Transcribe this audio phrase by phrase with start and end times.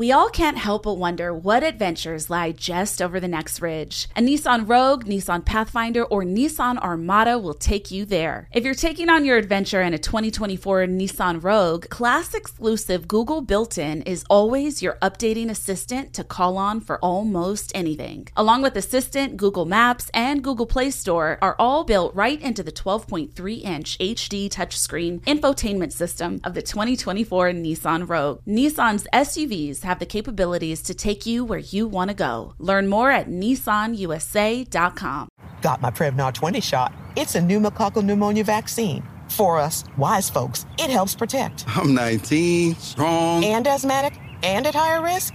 [0.00, 4.08] We all can't help but wonder what adventures lie just over the next ridge.
[4.16, 8.48] A Nissan Rogue, Nissan Pathfinder, or Nissan Armada will take you there.
[8.50, 13.76] If you're taking on your adventure in a 2024 Nissan Rogue, class exclusive Google built
[13.76, 18.26] in is always your updating assistant to call on for almost anything.
[18.38, 22.72] Along with Assistant, Google Maps, and Google Play Store are all built right into the
[22.72, 28.40] 12.3 inch HD touchscreen infotainment system of the 2024 Nissan Rogue.
[28.46, 32.54] Nissan's SUVs have the capabilities to take you where you want to go.
[32.58, 35.28] Learn more at nissanusa.com.
[35.62, 36.94] Got my Prevnar 20 shot.
[37.16, 39.02] It's a pneumococcal pneumonia vaccine.
[39.28, 41.64] For us, wise folks, it helps protect.
[41.76, 45.34] I'm 19, strong, and asthmatic, and at higher risk.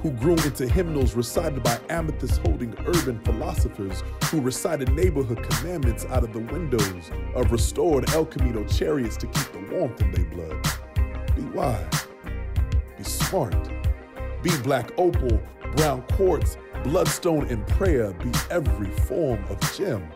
[0.00, 6.22] who grew into hymnals recited by amethyst holding urban philosophers who recited neighborhood commandments out
[6.22, 10.68] of the windows of restored El Camino chariots to keep the warmth in their blood.
[11.34, 12.08] Be wise.
[12.96, 13.70] Be smart.
[14.42, 15.42] Be black opal,
[15.76, 18.12] brown quartz, bloodstone, and prayer.
[18.12, 20.08] Be every form of gem.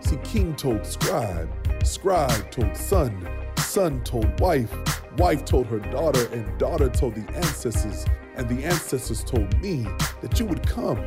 [0.00, 1.50] See, king told scribe,
[1.84, 4.74] scribe told son, son told wife,
[5.18, 9.86] wife told her daughter, and daughter told the ancestors, and the ancestors told me
[10.20, 11.02] that you would come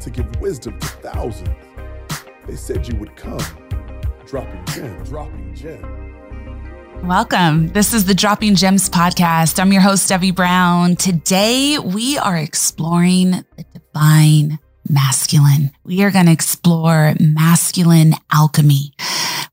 [0.00, 1.48] to give wisdom to thousands.
[2.46, 3.44] They said you would come,
[4.26, 6.06] dropping gem, dropping gem.
[7.02, 7.68] Welcome.
[7.68, 9.60] This is the Dropping Gems podcast.
[9.60, 10.96] I'm your host, Devi Brown.
[10.96, 15.72] Today, we are exploring the divine masculine.
[15.84, 18.92] We are going to explore masculine alchemy.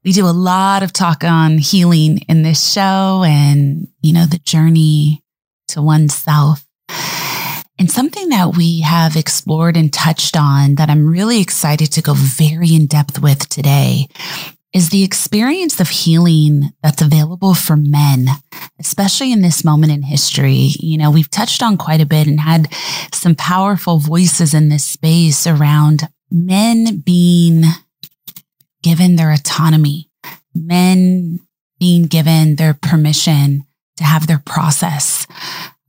[0.04, 4.40] We do a lot of talk on healing in this show and, you know, the
[4.40, 5.22] journey
[5.70, 6.63] to oneself.
[6.90, 12.14] And something that we have explored and touched on that I'm really excited to go
[12.14, 14.08] very in depth with today
[14.74, 18.28] is the experience of healing that's available for men,
[18.80, 20.72] especially in this moment in history.
[20.80, 22.74] You know, we've touched on quite a bit and had
[23.14, 27.64] some powerful voices in this space around men being
[28.82, 30.10] given their autonomy,
[30.56, 31.40] men
[31.80, 33.66] being given their permission
[33.98, 35.28] to have their process.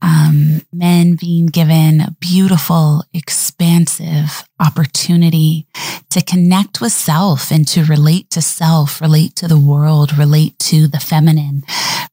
[0.05, 5.65] Um, men being given a beautiful, expansive opportunity
[6.11, 10.87] to connect with self and to relate to self, relate to the world, relate to
[10.87, 11.63] the feminine,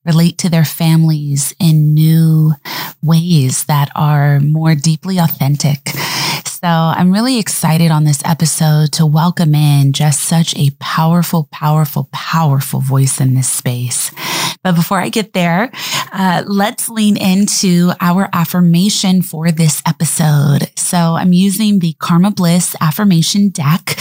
[0.06, 2.52] relate to their families in new
[3.02, 5.90] ways that are more deeply authentic.
[5.90, 12.08] So I'm really excited on this episode to welcome in just such a powerful, powerful,
[12.12, 14.12] powerful voice in this space.
[14.62, 15.70] But before I get there,
[16.12, 20.70] uh, let's lean into our affirmation for this episode.
[20.76, 23.96] So I'm using the Karma Bliss affirmation deck.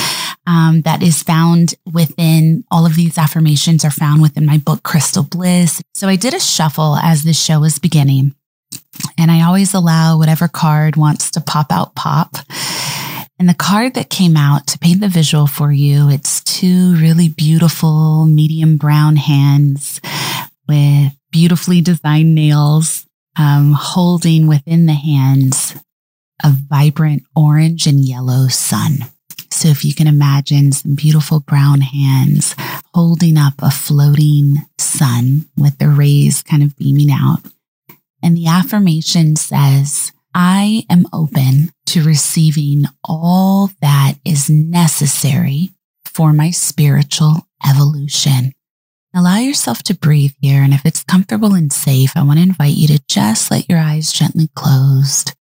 [0.48, 5.24] Um, that is found within all of these affirmations are found within my book, Crystal
[5.24, 5.82] Bliss.
[5.94, 8.34] So I did a shuffle as the show was beginning.
[9.18, 12.38] And I always allow whatever card wants to pop out, pop.
[13.40, 17.30] And the card that came out to paint the visual for you, it's two really
[17.30, 20.02] beautiful medium brown hands
[20.72, 23.06] with beautifully designed nails,
[23.38, 25.76] um, holding within the hands
[26.44, 29.06] a vibrant orange and yellow sun.
[29.50, 32.56] So if you can imagine some beautiful brown hands
[32.94, 37.42] holding up a floating sun with the rays kind of beaming out.
[38.24, 45.72] And the affirmation says, I am open to receiving all that is necessary
[46.06, 48.54] for my spiritual evolution.
[49.14, 50.64] Allow yourself to breathe here.
[50.64, 53.80] And if it's comfortable and safe, I want to invite you to just let your
[53.80, 55.36] eyes gently closed.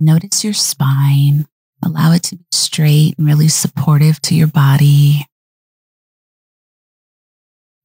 [0.00, 1.46] Notice your spine.
[1.84, 5.26] Allow it to be straight and really supportive to your body.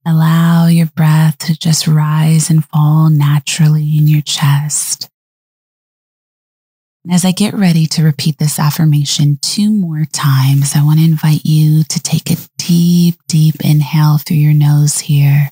[0.06, 5.10] Allow your breath to just rise and fall naturally in your chest.
[7.10, 11.46] As I get ready to repeat this affirmation two more times, I want to invite
[11.46, 15.50] you to take a deep, deep inhale through your nose here.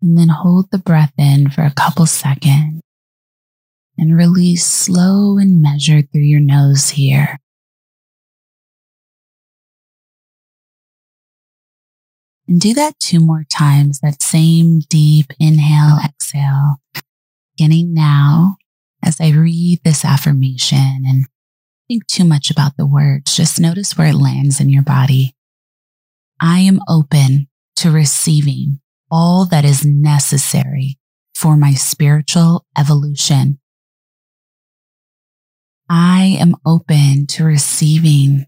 [0.00, 2.80] And then hold the breath in for a couple seconds
[3.98, 7.38] and release slow and measured through your nose here.
[12.48, 16.76] And do that two more times, that same deep inhale, exhale,
[17.62, 18.56] beginning now
[19.04, 21.26] as I read this affirmation and
[21.86, 23.36] think too much about the words.
[23.36, 25.36] Just notice where it lands in your body.
[26.40, 28.80] I am open to receiving
[29.12, 30.98] all that is necessary
[31.36, 33.60] for my spiritual evolution.
[35.88, 38.46] I am open to receiving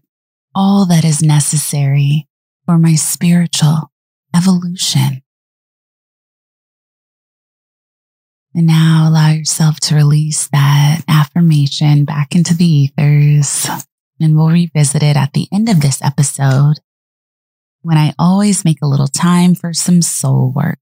[0.53, 2.27] all that is necessary
[2.65, 3.91] for my spiritual
[4.35, 5.21] evolution.
[8.55, 13.67] And now allow yourself to release that affirmation back into the ethers.
[14.17, 16.79] And we'll revisit it at the end of this episode
[17.81, 20.79] when I always make a little time for some soul work.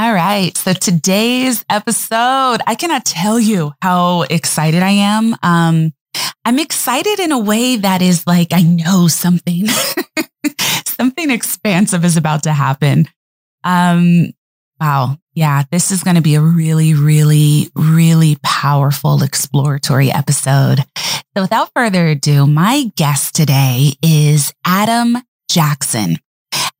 [0.00, 0.56] All right.
[0.56, 5.36] So today's episode, I cannot tell you how excited I am.
[5.42, 5.92] Um,
[6.42, 9.66] I'm excited in a way that is like, I know something,
[10.86, 13.08] something expansive is about to happen.
[13.62, 14.32] Um,
[14.80, 15.18] wow.
[15.34, 15.64] Yeah.
[15.70, 20.78] This is going to be a really, really, really powerful exploratory episode.
[21.36, 25.18] So without further ado, my guest today is Adam
[25.50, 26.16] Jackson.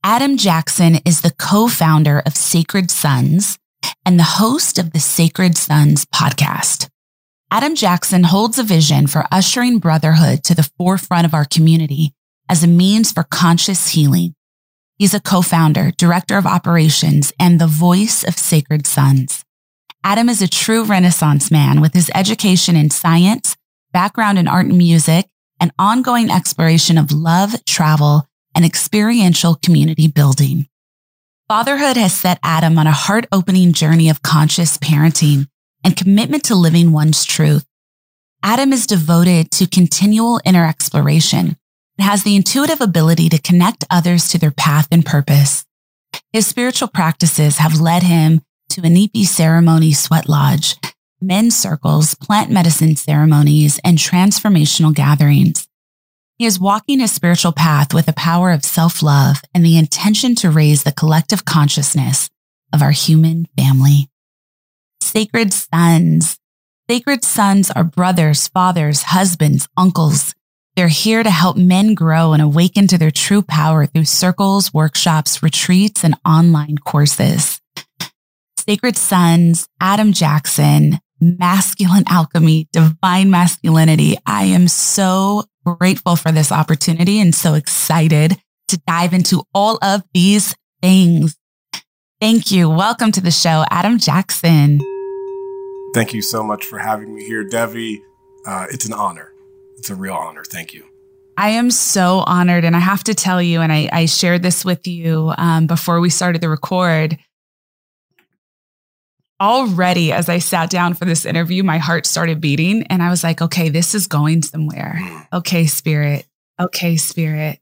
[0.03, 3.59] Adam Jackson is the co-founder of Sacred Sons
[4.07, 6.89] and the host of the Sacred Sons podcast.
[7.51, 12.15] Adam Jackson holds a vision for ushering brotherhood to the forefront of our community
[12.49, 14.35] as a means for conscious healing.
[14.97, 19.45] He's a co-founder, director of operations, and the voice of Sacred Sons.
[20.03, 23.55] Adam is a true renaissance man with his education in science,
[23.93, 25.27] background in art and music,
[25.61, 30.67] and ongoing exploration of love, travel, and experiential community building.
[31.49, 35.49] Fatherhood has set Adam on a heart opening journey of conscious parenting
[35.83, 37.67] and commitment to living one's truth.
[38.43, 41.57] Adam is devoted to continual inner exploration
[41.99, 45.67] and has the intuitive ability to connect others to their path and purpose.
[46.33, 50.77] His spiritual practices have led him to Inipi ceremony sweat lodge,
[51.21, 55.67] men's circles, plant medicine ceremonies, and transformational gatherings.
[56.41, 60.35] He is walking his spiritual path with the power of self love and the intention
[60.37, 62.31] to raise the collective consciousness
[62.73, 64.09] of our human family.
[65.03, 66.39] Sacred sons.
[66.89, 70.35] Sacred sons are brothers, fathers, husbands, uncles,
[70.77, 75.43] They're here to help men grow and awaken to their true power through circles, workshops,
[75.43, 77.61] retreats, and online courses.
[78.57, 84.17] Sacred Sons, Adam Jackson, Masculine Alchemy, Divine Masculinity.
[84.25, 88.37] I am so grateful for this opportunity and so excited
[88.69, 91.37] to dive into all of these things.
[92.21, 92.69] Thank you.
[92.69, 94.81] Welcome to the show, Adam Jackson.
[95.95, 98.03] Thank you so much for having me here, Devi.
[98.47, 99.33] Uh, it's an honor.
[99.79, 100.45] It's a real honor.
[100.45, 100.85] Thank you.
[101.37, 102.65] I am so honored.
[102.65, 106.01] And I have to tell you, and I, I shared this with you um, before
[106.01, 107.19] we started the record.
[109.41, 112.83] Already, as I sat down for this interview, my heart started beating.
[112.89, 114.99] And I was like, okay, this is going somewhere.
[115.01, 115.27] Mm.
[115.33, 116.27] Okay, spirit.
[116.61, 117.59] Okay, spirit.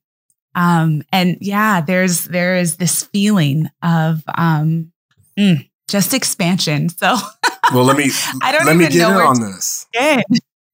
[0.54, 4.92] Um, and yeah, there's there is this feeling of um,
[5.38, 6.88] mm, just expansion.
[6.88, 7.16] So
[7.72, 8.10] well, let me
[8.42, 9.86] I don't let me get in on this.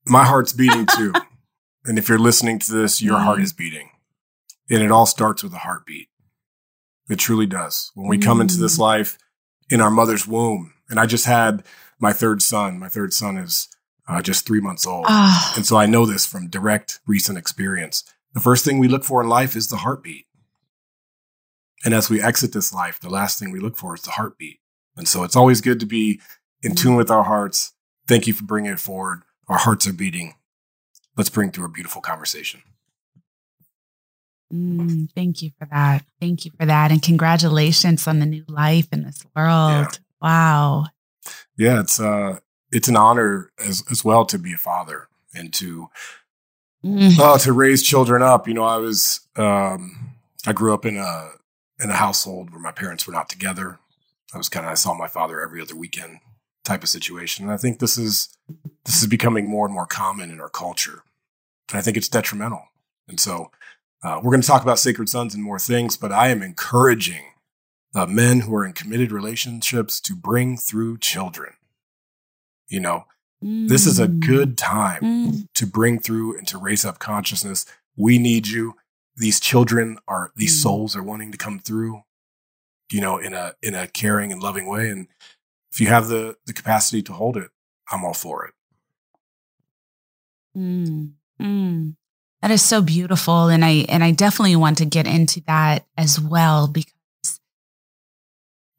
[0.07, 1.13] My heart's beating too.
[1.87, 3.25] And if you're listening to this, your mm.
[3.25, 3.91] heart is beating.
[4.71, 6.09] And it all starts with a heartbeat.
[7.11, 7.91] It truly does.
[7.95, 8.25] When we mm.
[8.25, 8.81] come into this mm.
[8.81, 9.19] life
[9.69, 11.65] in our mother's womb, and I just had
[11.99, 12.79] my third son.
[12.79, 13.69] My third son is
[14.09, 15.07] uh, just three months old.
[15.09, 15.53] Oh.
[15.57, 18.05] And so I know this from direct recent experience.
[18.35, 20.27] The first thing we look for in life is the heartbeat.
[21.85, 24.59] And as we exit this life, the last thing we look for is the heartbeat.
[24.97, 26.21] And so it's always good to be
[26.63, 26.77] in mm.
[26.77, 27.73] tune with our hearts.
[28.07, 29.23] Thank you for bringing it forward.
[29.49, 30.35] Our hearts are beating
[31.17, 32.63] let's bring through a beautiful conversation.
[34.53, 36.05] Mm, thank you for that.
[36.21, 36.91] Thank you for that.
[36.91, 39.87] And congratulations on the new life in this world.
[39.93, 40.04] Yeah.
[40.25, 40.87] Wow.
[41.59, 42.39] Yeah, it's uh
[42.73, 45.91] it's an honor as as well to be a father and to
[47.21, 48.49] uh, to raise children up.
[48.49, 50.15] You know, I was um
[50.47, 51.33] I grew up in a
[51.79, 53.79] in a household where my parents were not together.
[54.33, 56.21] I was kind of I saw my father every other weekend
[56.65, 57.45] type of situation.
[57.45, 58.31] And I think this is
[58.87, 61.03] this is becoming more and more common in our culture.
[61.71, 62.63] And I think it's detrimental.
[63.09, 63.51] And so
[64.03, 67.25] uh, we're going to talk about sacred sons and more things, but I am encouraging
[67.95, 71.55] uh, men who are in committed relationships to bring through children.
[72.69, 73.05] You know,
[73.43, 73.69] mm.
[73.69, 74.27] this is a mm.
[74.27, 75.49] good time mm.
[75.55, 77.67] to bring through and to raise up consciousness.
[77.97, 78.75] We need you.
[79.17, 80.63] These children are, these mm.
[80.63, 82.03] souls are wanting to come through,
[82.91, 84.91] you know, in a, in a caring and loving way.
[84.91, 85.07] And
[85.71, 87.51] if you have the, the capacity to hold it,
[87.91, 88.55] I'm all for it.
[90.57, 91.97] Mm, mm.
[92.43, 93.49] That is so beautiful.
[93.49, 96.93] And I, and I definitely want to get into that as well because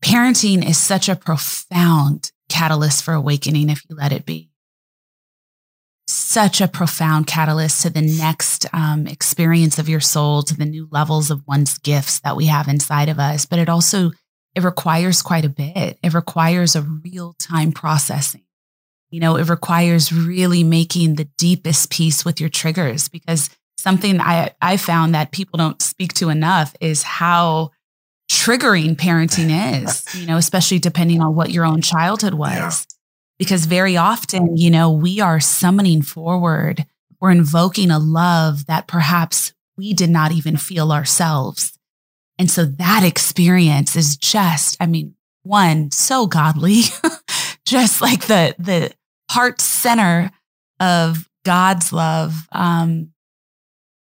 [0.05, 4.50] parenting is such a profound catalyst for awakening if you let it be.
[6.07, 10.88] Such a profound catalyst to the next um, experience of your soul, to the new
[10.91, 13.45] levels of one's gifts that we have inside of us.
[13.45, 14.12] But it also
[14.53, 15.97] it requires quite a bit.
[16.01, 18.45] It requires a real time processing
[19.15, 24.51] you know, it requires really making the deepest peace with your triggers because something I,
[24.62, 27.71] I found that people don't speak to enough is how
[28.29, 32.55] triggering parenting is, you know, especially depending on what your own childhood was.
[32.55, 32.82] Yeah.
[33.38, 36.86] Because very often, you know, we are summoning forward,
[37.20, 41.77] we're invoking a love that perhaps we did not even feel ourselves.
[42.38, 46.82] And so that experience is just, I mean, one, so godly,
[47.65, 48.91] just like the the
[49.29, 50.32] heart center
[50.79, 52.48] of God's love.
[52.51, 53.12] Um,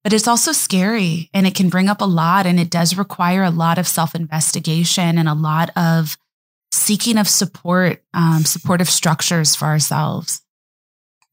[0.02, 3.44] but it's also scary and it can bring up a lot and it does require
[3.44, 6.16] a lot of self-investigation and a lot of
[6.72, 10.42] seeking of support, um, supportive structures for ourselves.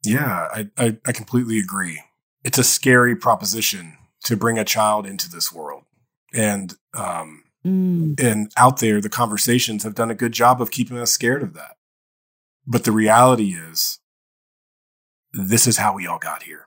[0.03, 2.01] Yeah, I, I, I completely agree.
[2.43, 5.83] It's a scary proposition to bring a child into this world.
[6.33, 8.19] And um, mm.
[8.21, 11.53] and out there, the conversations have done a good job of keeping us scared of
[11.55, 11.77] that.
[12.67, 13.99] But the reality is,
[15.33, 16.65] this is how we all got here.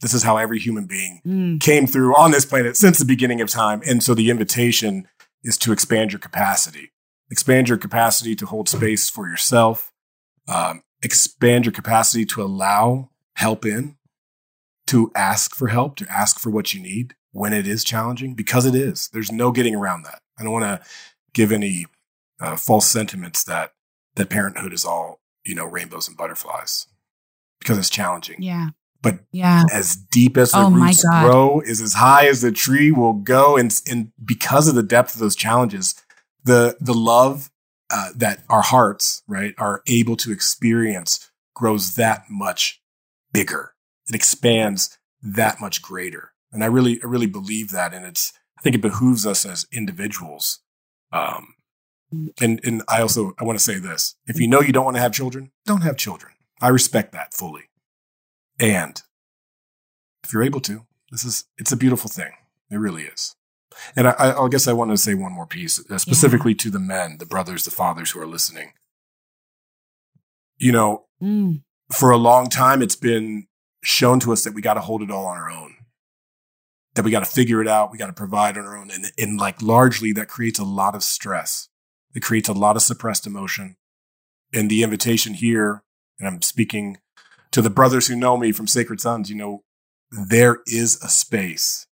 [0.00, 1.60] This is how every human being mm.
[1.60, 3.82] came through on this planet since the beginning of time.
[3.86, 5.06] And so the invitation
[5.42, 6.92] is to expand your capacity,
[7.30, 9.92] expand your capacity to hold space for yourself,
[10.48, 13.96] um, expand your capacity to allow help in,
[14.86, 18.66] to ask for help, to ask for what you need when it is challenging, because
[18.66, 19.08] it is.
[19.12, 20.20] There's no getting around that.
[20.38, 20.88] I don't want to
[21.32, 21.86] give any
[22.40, 23.72] uh, false sentiments that
[24.16, 26.86] that parenthood is all you know rainbows and butterflies
[27.60, 28.42] because it's challenging.
[28.42, 28.70] Yeah.
[29.02, 29.64] But yeah.
[29.72, 33.56] as deep as the oh roots grow, is as high as the tree will go,
[33.56, 35.94] and and because of the depth of those challenges,
[36.44, 37.50] the the love
[37.90, 42.80] uh, that our hearts right are able to experience grows that much
[43.32, 43.74] bigger.
[44.08, 46.32] It expands that much greater.
[46.52, 47.92] And I really, I really believe that.
[47.92, 50.60] And it's, I think it behooves us as individuals.
[51.12, 51.54] Um,
[52.40, 54.16] and, and I also, I want to say this.
[54.26, 56.32] If you know you don't want to have children, don't have children.
[56.60, 57.69] I respect that fully.
[58.60, 59.02] And
[60.22, 62.30] if you're able to, this is, it's a beautiful thing.
[62.70, 63.34] It really is.
[63.96, 66.58] And I, I guess I want to say one more piece, uh, specifically yeah.
[66.58, 68.72] to the men, the brothers, the fathers who are listening.
[70.58, 71.62] You know, mm.
[71.90, 73.46] for a long time, it's been
[73.82, 75.76] shown to us that we got to hold it all on our own,
[76.94, 78.90] that we got to figure it out, we got to provide on our own.
[78.90, 81.68] And, and like largely, that creates a lot of stress.
[82.14, 83.76] It creates a lot of suppressed emotion.
[84.52, 85.82] And the invitation here,
[86.18, 86.98] and I'm speaking
[87.52, 89.62] to the brothers who know me from Sacred Sons, you know,
[90.10, 91.86] there is a space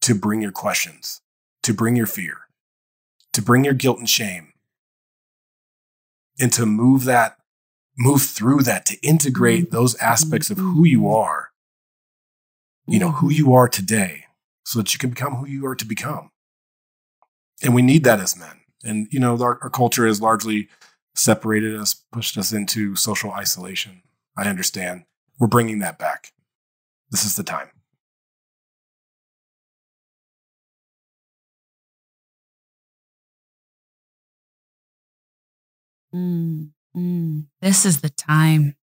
[0.00, 1.20] to bring your questions,
[1.62, 2.48] to bring your fear,
[3.32, 4.52] to bring your guilt and shame,
[6.40, 7.36] and to move that,
[7.96, 9.76] move through that, to integrate mm-hmm.
[9.76, 11.50] those aspects of who you are,
[12.86, 14.24] you know, who you are today,
[14.64, 16.30] so that you can become who you are to become.
[17.62, 18.60] And we need that as men.
[18.84, 20.68] And, you know, our, our culture has largely
[21.14, 24.02] separated us, pushed us into social isolation.
[24.38, 25.02] I understand.
[25.40, 26.32] We're bringing that back.
[27.10, 27.68] This is the time.
[36.14, 38.76] Mm, mm, this is the time.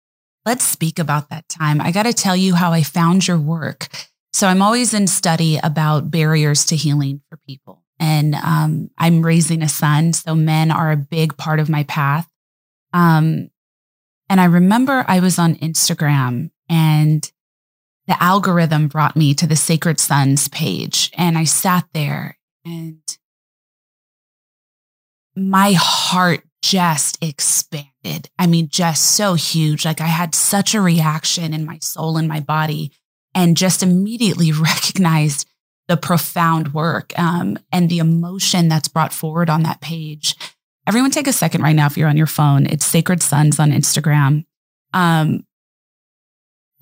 [0.43, 1.79] Let's speak about that time.
[1.79, 3.87] I got to tell you how I found your work.
[4.33, 7.83] So I'm always in study about barriers to healing for people.
[7.99, 10.13] And um, I'm raising a son.
[10.13, 12.27] So men are a big part of my path.
[12.91, 13.49] Um,
[14.33, 17.31] and I remember I was on Instagram and
[18.07, 21.11] the algorithm brought me to the Sacred Sons page.
[21.15, 22.99] And I sat there and
[25.35, 28.31] my heart just expanded.
[28.39, 29.85] I mean, just so huge.
[29.85, 32.91] Like I had such a reaction in my soul and my body,
[33.35, 35.47] and just immediately recognized
[35.87, 40.35] the profound work um, and the emotion that's brought forward on that page.
[40.85, 42.65] Everyone, take a second right now if you're on your phone.
[42.65, 44.45] It's Sacred Sons on Instagram.
[44.93, 45.45] Um,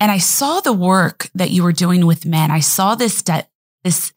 [0.00, 2.50] and I saw the work that you were doing with men.
[2.50, 3.46] I saw this de-
[3.84, 4.12] this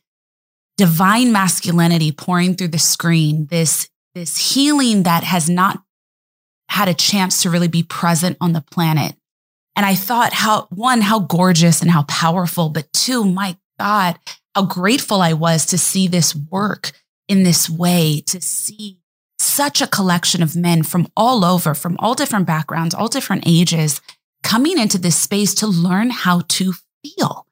[0.77, 3.45] divine masculinity pouring through the screen.
[3.47, 5.83] This this healing that has not
[6.69, 9.15] had a chance to really be present on the planet.
[9.75, 14.17] And I thought how, one, how gorgeous and how powerful, but two, my God,
[14.55, 16.93] how grateful I was to see this work
[17.27, 18.99] in this way, to see
[19.39, 24.01] such a collection of men from all over, from all different backgrounds, all different ages,
[24.43, 27.45] coming into this space to learn how to feel.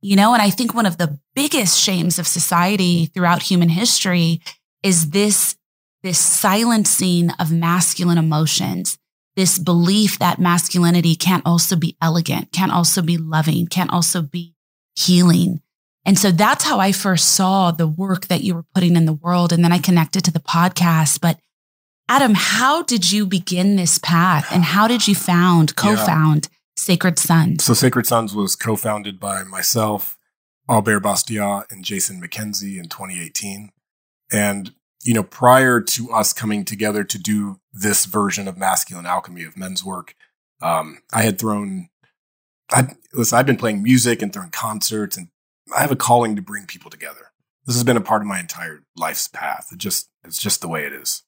[0.00, 4.40] You know, and I think one of the biggest shames of society throughout human history
[4.82, 5.56] is this
[6.02, 8.98] this silencing of masculine emotions,
[9.36, 14.54] this belief that masculinity can't also be elegant, can't also be loving, can't also be
[14.94, 15.62] healing.
[16.04, 19.12] And so that's how I first saw the work that you were putting in the
[19.12, 19.52] world.
[19.52, 21.20] And then I connected to the podcast.
[21.20, 21.38] But
[22.08, 26.56] Adam, how did you begin this path and how did you found, co-found yeah.
[26.76, 27.64] Sacred Sons?
[27.64, 30.18] So Sacred Sons was co-founded by myself,
[30.68, 33.70] Albert Bastia and Jason McKenzie in 2018.
[34.30, 39.44] And you know, prior to us coming together to do this version of masculine alchemy
[39.44, 40.14] of men's work,
[40.62, 41.90] um, I had thrown,
[42.70, 45.28] I listen, I've been playing music and throwing concerts and
[45.74, 47.32] I have a calling to bring people together.
[47.66, 49.68] This has been a part of my entire life's path.
[49.72, 51.22] It just, it's just the way it is.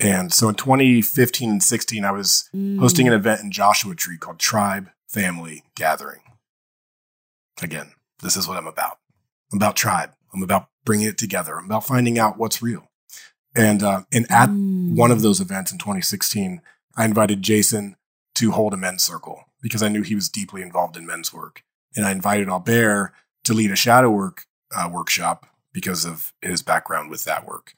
[0.00, 2.78] And so in 2015 and 16, I was mm.
[2.78, 6.20] hosting an event in Joshua Tree called Tribe Family Gathering.
[7.60, 8.98] Again, this is what I'm about.
[9.52, 10.12] I'm about tribe.
[10.32, 11.56] I'm about bringing it together.
[11.56, 12.88] I'm about finding out what's real.
[13.56, 14.94] And uh, and at mm.
[14.94, 16.60] one of those events in 2016,
[16.96, 17.96] I invited Jason
[18.36, 21.64] to hold a men's circle because I knew he was deeply involved in men's work.
[21.96, 23.14] And I invited Albert
[23.48, 27.74] to lead a shadow work uh, workshop because of his background with that work.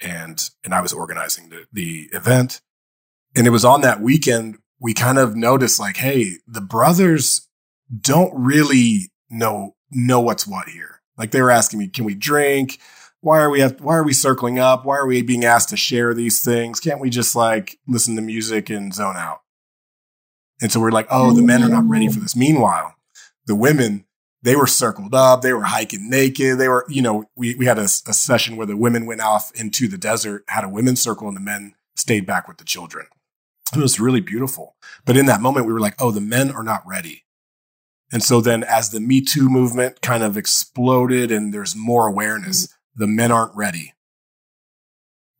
[0.00, 2.60] And and I was organizing the, the event.
[3.36, 7.48] And it was on that weekend we kind of noticed like, hey, the brothers
[8.00, 11.00] don't really know know what's what here.
[11.16, 12.78] Like they were asking me, can we drink?
[13.20, 14.84] Why are we have, why are we circling up?
[14.84, 16.80] Why are we being asked to share these things?
[16.80, 19.40] Can't we just like listen to music and zone out?
[20.60, 22.36] And so we're like, oh, the men are not ready for this.
[22.36, 22.94] Meanwhile,
[23.46, 24.04] the women,
[24.44, 25.40] they were circled up.
[25.40, 26.58] They were hiking naked.
[26.58, 29.50] They were, you know, we, we had a, a session where the women went off
[29.54, 33.06] into the desert, had a women's circle and the men stayed back with the children.
[33.74, 34.76] It was really beautiful.
[35.06, 37.24] But in that moment, we were like, oh, the men are not ready.
[38.12, 42.66] And so then as the Me Too movement kind of exploded and there's more awareness,
[42.66, 43.00] mm-hmm.
[43.00, 43.94] the men aren't ready.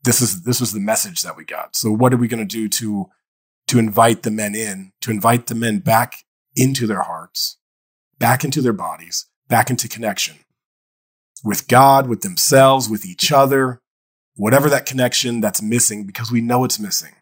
[0.02, 1.76] This is, this was the message that we got.
[1.76, 3.10] So what are we going to do to,
[3.68, 6.24] to invite the men in, to invite the men back
[6.56, 7.58] into their hearts,
[8.18, 10.36] back into their bodies, back into connection
[11.44, 13.80] with God, with themselves, with each other,
[14.36, 17.12] whatever that connection that's missing because we know it's missing.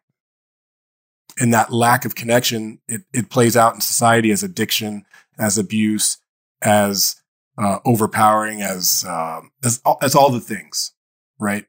[1.38, 5.04] And that lack of connection, it, it plays out in society as addiction,
[5.38, 6.18] as abuse,
[6.60, 7.16] as
[7.58, 10.92] uh, overpowering as um, as as all the things,
[11.38, 11.66] right?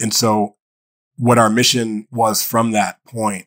[0.00, 0.56] And so,
[1.16, 3.46] what our mission was from that point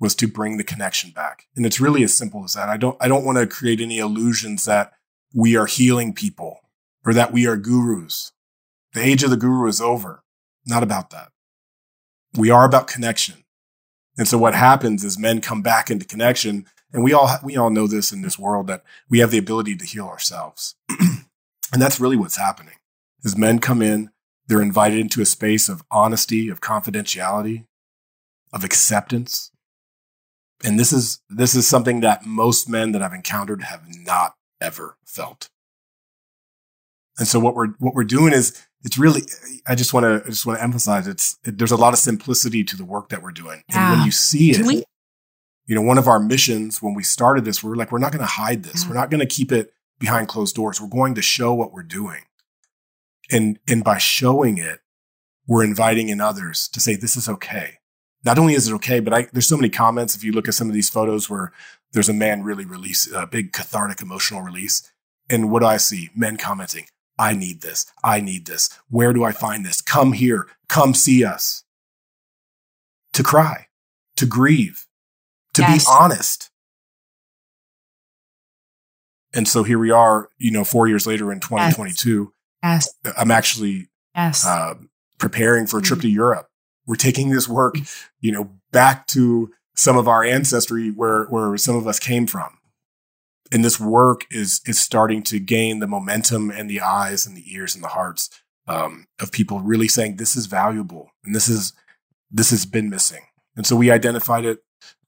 [0.00, 2.68] was to bring the connection back, and it's really as simple as that.
[2.68, 4.92] I don't I don't want to create any illusions that
[5.34, 6.60] we are healing people
[7.04, 8.32] or that we are gurus.
[8.92, 10.22] The age of the guru is over.
[10.66, 11.28] Not about that.
[12.36, 13.44] We are about connection.
[14.16, 17.70] And so what happens is men come back into connection and we all, we all
[17.70, 20.74] know this in this world that we have the ability to heal ourselves.
[20.90, 22.74] and that's really what's happening
[23.22, 24.10] is men come in,
[24.46, 27.66] they're invited into a space of honesty, of confidentiality,
[28.52, 29.50] of acceptance.
[30.64, 34.96] And this is, this is something that most men that I've encountered have not ever
[35.04, 35.50] felt.
[37.18, 39.22] And so what we're, what we're doing is it's really,
[39.66, 41.98] I just want to, I just want to emphasize it's, it, there's a lot of
[41.98, 43.62] simplicity to the work that we're doing.
[43.68, 43.90] Yeah.
[43.90, 44.84] And when you see it, we,
[45.66, 48.12] you know, one of our missions when we started this, we are like, we're not
[48.12, 48.82] going to hide this.
[48.82, 48.90] Yeah.
[48.90, 50.80] We're not going to keep it behind closed doors.
[50.80, 52.22] We're going to show what we're doing.
[53.30, 54.80] And, and by showing it,
[55.46, 57.77] we're inviting in others to say, this is okay.
[58.24, 60.14] Not only is it okay, but I, there's so many comments.
[60.14, 61.52] If you look at some of these photos where
[61.92, 64.90] there's a man really release a big cathartic emotional release.
[65.30, 66.10] And what do I see?
[66.14, 66.86] Men commenting,
[67.18, 67.86] I need this.
[68.02, 68.70] I need this.
[68.88, 69.80] Where do I find this?
[69.80, 70.46] Come here.
[70.68, 71.64] Come see us.
[73.14, 73.66] To cry,
[74.16, 74.86] to grieve,
[75.54, 75.84] to yes.
[75.84, 76.50] be honest.
[79.34, 82.32] And so here we are, you know, four years later in 2022.
[82.62, 82.94] Yes.
[83.16, 84.46] I'm actually yes.
[84.46, 84.74] Uh,
[85.18, 86.02] preparing for a trip mm.
[86.02, 86.47] to Europe.
[86.88, 87.76] We're taking this work,
[88.20, 92.58] you know, back to some of our ancestry where, where some of us came from.
[93.52, 97.44] And this work is, is starting to gain the momentum and the eyes and the
[97.52, 98.30] ears and the hearts
[98.66, 101.74] um, of people really saying this is valuable and this is,
[102.30, 103.22] this has been missing.
[103.54, 104.62] And so we identified it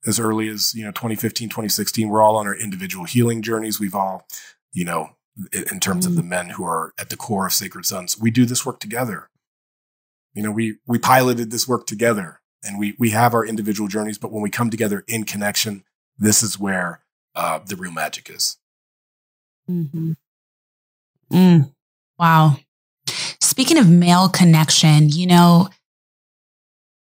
[0.07, 2.09] as early as, you know, 2015, 2016.
[2.09, 3.81] We're all on our individual healing journeys.
[3.81, 4.27] We've all,
[4.73, 5.11] you know,
[5.53, 6.11] in terms mm.
[6.11, 8.81] of the men who are at the core of Sacred Sons, we do this work
[8.81, 9.31] together.
[10.35, 14.19] You know, we, we piloted this work together and we, we have our individual journeys,
[14.19, 15.85] but when we come together in connection,
[16.19, 17.01] this is where
[17.35, 18.59] uh, the real magic is.
[19.69, 20.13] Mm-hmm.
[21.33, 21.73] Mm.
[22.19, 22.57] Wow.
[23.41, 25.69] Speaking of male connection, you know,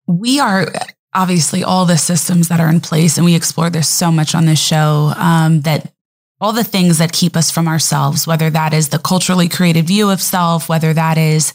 [0.07, 0.67] we are
[1.15, 4.47] obviously all the systems that are in place, and we explore this so much on
[4.47, 5.93] this show um, that
[6.41, 10.11] all the things that keep us from ourselves, whether that is the culturally created view
[10.11, 11.55] of self, whether that is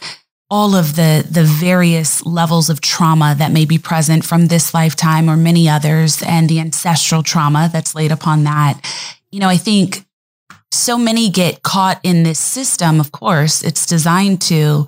[0.52, 5.30] all of the the various levels of trauma that may be present from this lifetime
[5.30, 8.80] or many others and the ancestral trauma that's laid upon that.
[9.32, 10.06] You know i think
[10.74, 14.88] so many get caught in this system of course it's designed to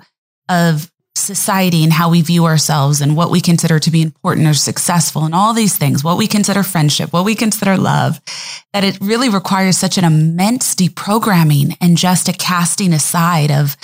[0.50, 4.54] of society and how we view ourselves and what we consider to be important or
[4.54, 8.20] successful and all these things, what we consider friendship, what we consider love,
[8.72, 13.76] that it really requires such an immense deprogramming and just a casting aside of,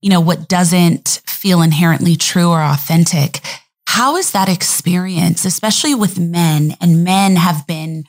[0.00, 3.40] you know, what doesn't feel inherently true or authentic.
[3.86, 8.04] How is that experience, especially with men and men have been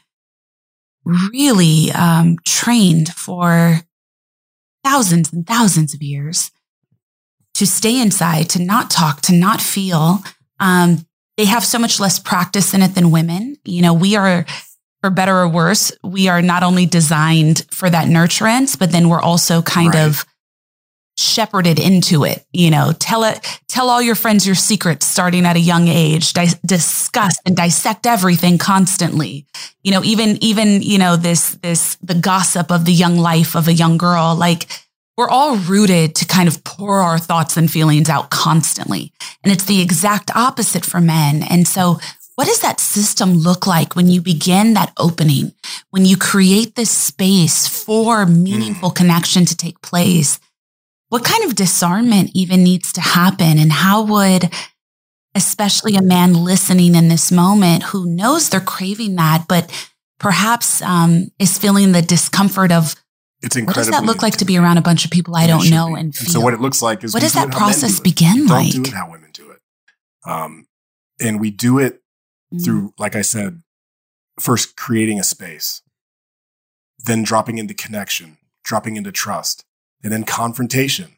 [1.05, 3.81] really um, trained for
[4.83, 6.51] thousands and thousands of years
[7.55, 10.19] to stay inside, to not talk, to not feel.
[10.59, 11.05] Um,
[11.37, 13.57] they have so much less practice in it than women.
[13.63, 14.45] You know, we are,
[15.01, 19.21] for better or worse, we are not only designed for that nurturance, but then we're
[19.21, 20.07] also kind right.
[20.07, 20.25] of
[21.17, 22.45] shepherded into it.
[22.53, 26.33] You know, tell it, tell all your friends your secrets starting at a young age.
[26.33, 29.45] Di- discuss and dissect everything constantly.
[29.83, 33.67] You know, even even you know this this the gossip of the young life of
[33.67, 34.35] a young girl.
[34.35, 34.67] Like
[35.17, 39.11] we're all rooted to kind of pour our thoughts and feelings out constantly.
[39.43, 41.41] And it's the exact opposite for men.
[41.41, 41.99] And so
[42.35, 45.53] what does that system look like when you begin that opening,
[45.89, 48.95] when you create this space for meaningful mm.
[48.95, 50.39] connection to take place?
[51.09, 53.57] What kind of discernment even needs to happen?
[53.57, 54.51] And how would,
[55.35, 59.71] especially a man listening in this moment who knows they're craving that, but
[60.19, 62.95] perhaps um, is feeling the discomfort of
[63.41, 63.67] it's incredible.
[63.67, 65.95] What does that look like to be around a bunch of people I don't know
[65.95, 68.73] and, and so what it looks like is what does that process begin we like?
[68.73, 69.61] Don't do it how women do it,
[70.25, 70.67] um,
[71.19, 72.01] and we do it
[72.53, 72.63] mm.
[72.63, 73.61] through, like I said,
[74.39, 75.83] first creating a space,
[76.97, 79.65] then dropping into connection, dropping into trust,
[80.03, 81.17] and then confrontation.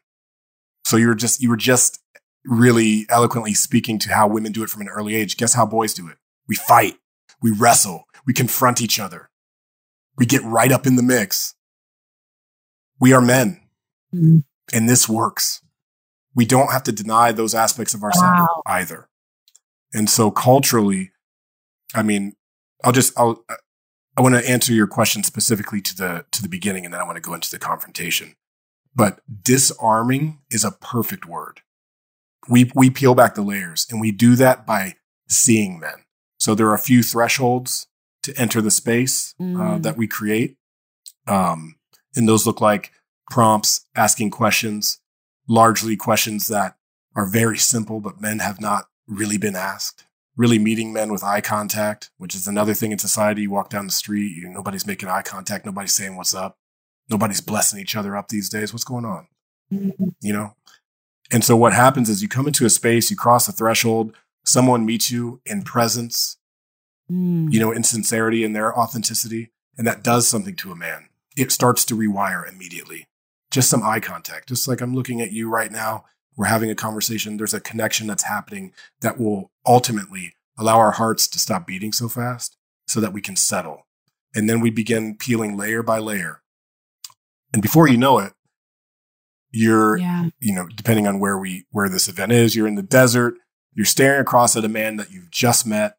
[0.86, 2.00] So you're just you were just
[2.46, 5.38] really eloquently speaking to how women do it from an early age.
[5.38, 6.18] Guess how boys do it?
[6.48, 6.96] We fight,
[7.42, 9.30] we wrestle, we confront each other,
[10.18, 11.56] we get right up in the mix
[13.00, 13.62] we are men
[14.14, 14.40] mm-hmm.
[14.74, 15.62] and this works.
[16.36, 18.62] We don't have to deny those aspects of ourselves wow.
[18.66, 19.10] either.
[19.94, 21.12] And so culturally,
[21.96, 22.34] I mean,
[22.84, 23.44] I'll just, I'll,
[24.16, 27.06] I want to answer your question specifically to the to the beginning, and then I
[27.06, 28.36] want to go into the confrontation.
[28.96, 31.62] But disarming is a perfect word.
[32.50, 34.96] We we peel back the layers, and we do that by
[35.28, 36.06] seeing men.
[36.38, 37.88] So there are a few thresholds
[38.24, 39.62] to enter the space uh, Mm.
[39.76, 40.58] uh, that we create,
[41.28, 41.76] um,
[42.16, 42.92] and those look like
[43.30, 45.00] prompts, asking questions,
[45.48, 46.76] largely questions that
[47.16, 50.06] are very simple, but men have not really been asked.
[50.36, 53.44] Really meeting men with eye contact, which is another thing in society.
[53.44, 56.58] You walk down the street, you, nobody's making eye contact, nobody's saying what's up,
[57.10, 58.74] nobody's blessing each other up these days.
[58.74, 59.28] What's going on?
[60.22, 60.56] You know?
[61.32, 64.86] And so what happens is you come into a space, you cross a threshold, someone
[64.86, 66.38] meets you in presence,
[67.12, 67.52] Mm.
[67.52, 71.10] you know, in sincerity and their authenticity, and that does something to a man.
[71.36, 73.08] It starts to rewire immediately.
[73.50, 76.06] Just some eye contact, just like I'm looking at you right now.
[76.38, 77.38] We're having a conversation.
[77.38, 82.10] There's a connection that's happening that will ultimately allow our hearts to stop beating so
[82.10, 83.88] fast so that we can settle.
[84.36, 86.39] And then we begin peeling layer by layer.
[87.54, 88.34] And before you know it,
[89.52, 90.30] you're, Yeah.
[90.40, 93.36] you know, depending on where we, where this event is, you're in the desert,
[93.74, 95.96] you're staring across at a man that you've just met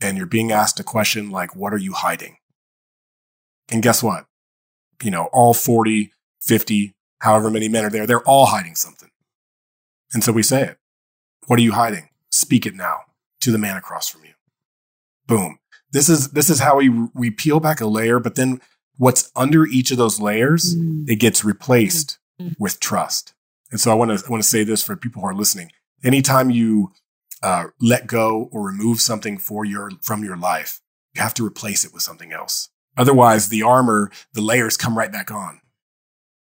[0.00, 2.36] and you're being asked a question like, what are you hiding?
[3.70, 4.26] And guess what?
[5.02, 9.10] You know, all 40, 50, however many men are there, they're all hiding something.
[10.12, 10.78] And so we say it.
[11.46, 12.08] What are you hiding?
[12.30, 12.98] Speak it now
[13.40, 14.32] to the man across from you.
[15.26, 15.58] Boom.
[15.90, 18.60] This is, this is how we, we peel back a layer, but then
[18.98, 20.74] what's under each of those layers,
[21.06, 22.18] it gets replaced
[22.58, 23.32] with trust.
[23.70, 25.70] And so I want to, I want to say this for people who are listening.
[26.04, 26.92] Anytime you
[27.42, 30.80] uh, let go or remove something for your, from your life,
[31.14, 32.68] you have to replace it with something else.
[32.96, 35.60] Otherwise, the armor, the layers come right back on.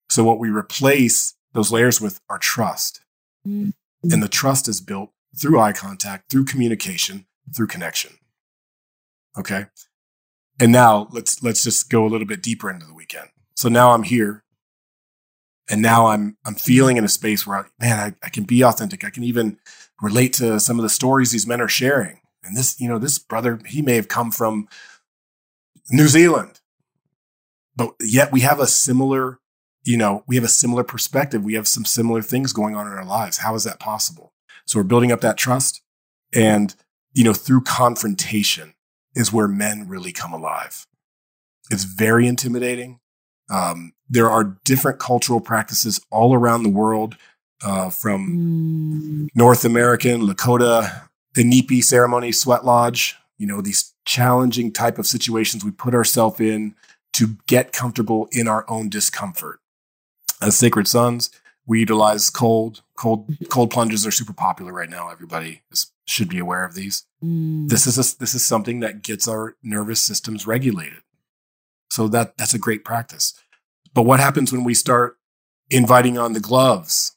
[0.08, 3.00] So what we replace those layers with are trust.
[3.46, 3.72] Mm.
[4.02, 5.10] And the trust is built
[5.40, 8.12] through eye contact, through communication, through connection.
[9.38, 9.66] Okay.
[10.60, 13.30] And now let's, let's just go a little bit deeper into the weekend.
[13.56, 14.44] So now I'm here
[15.70, 18.62] and now I'm, I'm feeling in a space where, I, man, I, I can be
[18.62, 19.02] authentic.
[19.02, 19.58] I can even
[20.02, 22.20] relate to some of the stories these men are sharing.
[22.44, 24.68] And this, you know, this brother, he may have come from
[25.90, 26.60] New Zealand,
[27.74, 29.38] but yet we have a similar,
[29.82, 31.42] you know, we have a similar perspective.
[31.42, 33.38] We have some similar things going on in our lives.
[33.38, 34.34] How is that possible?
[34.66, 35.82] So we're building up that trust
[36.34, 36.74] and,
[37.12, 38.74] you know, through confrontation
[39.14, 40.86] is where men really come alive.
[41.70, 43.00] It's very intimidating.
[43.50, 47.16] Um, there are different cultural practices all around the world,
[47.62, 51.02] uh, from North American, Lakota,
[51.34, 56.40] the Inipi ceremony, sweat lodge, you know, these challenging type of situations we put ourselves
[56.40, 56.74] in
[57.12, 59.60] to get comfortable in our own discomfort.
[60.40, 61.30] As sacred sons,
[61.66, 65.08] we utilize cold, cold, cold plunges are super popular right now.
[65.08, 67.06] Everybody is, should be aware of these.
[67.24, 67.68] Mm.
[67.68, 71.00] This is a, this is something that gets our nervous systems regulated.
[71.90, 73.34] So that that's a great practice.
[73.94, 75.16] But what happens when we start
[75.70, 77.16] inviting on the gloves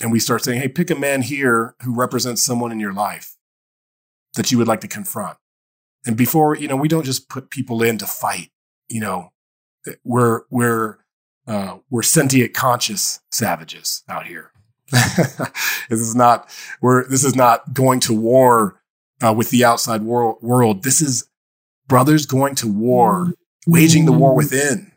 [0.00, 3.36] and we start saying, "Hey, pick a man here who represents someone in your life
[4.34, 5.38] that you would like to confront."
[6.06, 8.50] And before, you know, we don't just put people in to fight.
[8.88, 9.32] You know,
[10.04, 10.98] we're we're
[11.48, 14.51] uh, we're sentient, conscious savages out here.
[14.92, 16.48] This is not
[16.82, 18.82] we're this is not going to war
[19.22, 20.82] uh, with the outside world, world.
[20.82, 21.28] This is
[21.88, 23.34] brothers going to war,
[23.66, 24.92] waging the war within,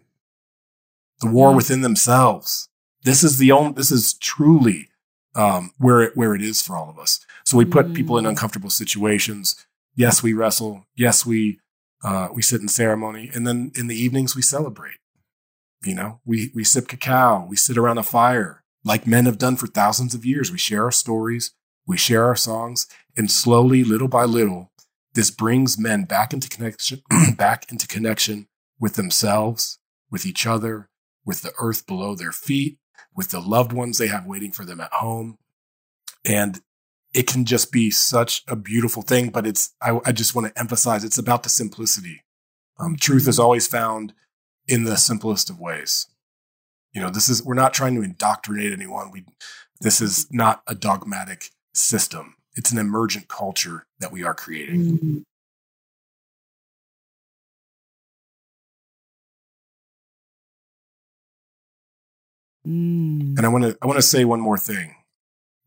[1.21, 2.67] the war within themselves.
[3.03, 3.73] This is the only.
[3.73, 4.89] This is truly
[5.35, 7.25] um, where it, where it is for all of us.
[7.45, 9.65] So we put people in uncomfortable situations.
[9.95, 10.85] Yes, we wrestle.
[10.95, 11.59] Yes, we
[12.03, 14.97] uh, we sit in ceremony, and then in the evenings we celebrate.
[15.83, 17.45] You know, we we sip cacao.
[17.47, 20.51] We sit around a fire like men have done for thousands of years.
[20.51, 21.51] We share our stories.
[21.85, 24.71] We share our songs, and slowly, little by little,
[25.13, 27.01] this brings men back into connection,
[27.37, 28.47] back into connection
[28.79, 29.79] with themselves,
[30.11, 30.89] with each other,
[31.25, 32.79] with the earth below their feet,
[33.15, 35.37] with the loved ones they have waiting for them at home.
[36.25, 36.61] And
[37.13, 40.59] it can just be such a beautiful thing, but it's, I, I just want to
[40.59, 42.23] emphasize it's about the simplicity.
[42.77, 44.13] Um, truth is always found
[44.67, 46.07] in the simplest of ways.
[46.95, 49.11] You know, this is, we're not trying to indoctrinate anyone.
[49.11, 49.25] We,
[49.81, 52.35] this is not a dogmatic system.
[52.55, 55.25] It's an emergent culture that we are creating.
[62.65, 63.37] Mm.
[63.37, 64.95] And I want to I want to say one more thing.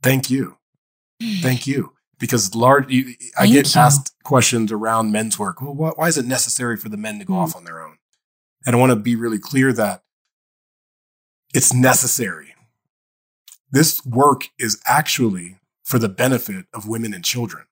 [0.03, 0.57] Thank you,
[1.43, 3.81] thank you, because large you, I Thank get you.
[3.81, 5.61] asked questions around men's work.
[5.61, 7.99] Well, why, why is it necessary for the men to go off on their own?
[8.67, 10.03] And I want to be really clear that
[11.55, 12.55] it's necessary.
[13.71, 17.65] This work is actually for the benefit of women and children.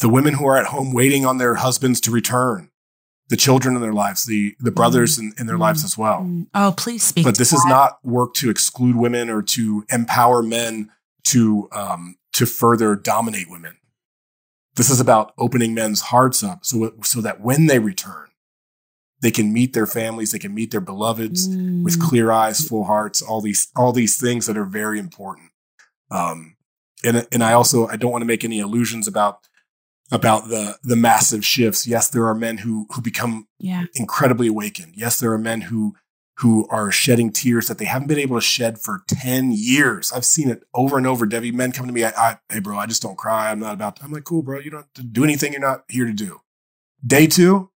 [0.00, 2.70] the women who are at home waiting on their husbands to return,
[3.28, 6.28] the children in their lives, the the brothers in, in their lives as well.
[6.54, 7.24] Oh, please speak.
[7.24, 10.90] But this is not work to exclude women or to empower men
[11.28, 13.76] to um, to further dominate women.
[14.76, 18.28] This is about opening men's hearts up so so that when they return,
[19.22, 21.46] they can meet their families, they can meet their beloveds
[21.84, 25.50] with clear eyes, full hearts, all these all these things that are very important.
[26.10, 26.56] Um,
[27.04, 29.46] and and I also I don't want to make any illusions about
[30.12, 31.86] about the the massive shifts.
[31.86, 33.84] Yes, there are men who who become Yeah.
[33.94, 34.94] incredibly awakened.
[34.96, 35.94] Yes, there are men who
[36.38, 40.10] who are shedding tears that they haven't been able to shed for 10 years.
[40.10, 41.26] I've seen it over and over.
[41.26, 43.50] Devi, men come to me, I, I, hey bro, I just don't cry.
[43.50, 44.58] I'm not about I'm like, cool, bro.
[44.58, 46.40] You don't have to do anything you're not here to do.
[47.06, 47.69] Day two,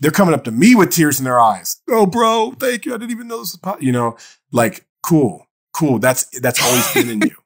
[0.00, 1.80] they're coming up to me with tears in their eyes.
[1.88, 2.94] Oh, bro, thank you.
[2.94, 4.16] I didn't even know this was po-" you know,
[4.50, 5.98] like cool, cool.
[5.98, 7.36] That's that's always been in you.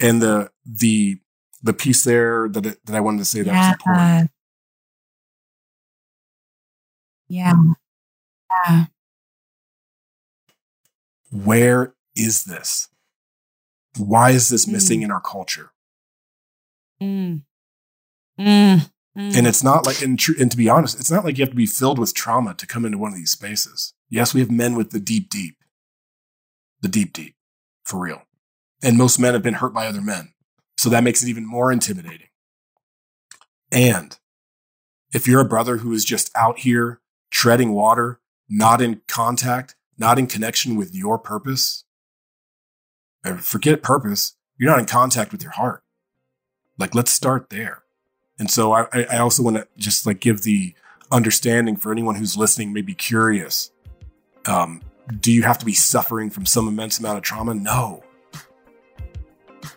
[0.00, 1.18] And the the
[1.62, 4.30] the piece there that that I wanted to say that was important.
[7.28, 7.54] Yeah.
[8.66, 8.84] Yeah.
[11.30, 12.88] Where is this?
[13.96, 15.04] Why is this missing Mm.
[15.04, 15.70] in our culture?
[17.00, 17.42] Mm.
[18.38, 18.90] Mm.
[19.16, 19.36] Mm.
[19.36, 21.50] And it's not like, and, tr- and to be honest, it's not like you have
[21.50, 23.94] to be filled with trauma to come into one of these spaces.
[24.08, 25.56] Yes, we have men with the deep, deep,
[26.80, 27.36] the deep, deep,
[27.84, 28.22] for real.
[28.82, 30.34] And most men have been hurt by other men.
[30.76, 32.28] So that makes it even more intimidating.
[33.70, 34.18] And
[35.12, 37.00] if you're a brother who is just out here
[37.30, 41.84] treading water, not in contact, not in connection with your purpose,
[43.38, 45.82] forget purpose, you're not in contact with your heart.
[46.78, 47.83] Like, let's start there.
[48.38, 50.74] And so I, I also want to just like give the
[51.10, 53.70] understanding for anyone who's listening, maybe curious.
[54.46, 54.82] Um,
[55.20, 57.54] do you have to be suffering from some immense amount of trauma?
[57.54, 58.02] No.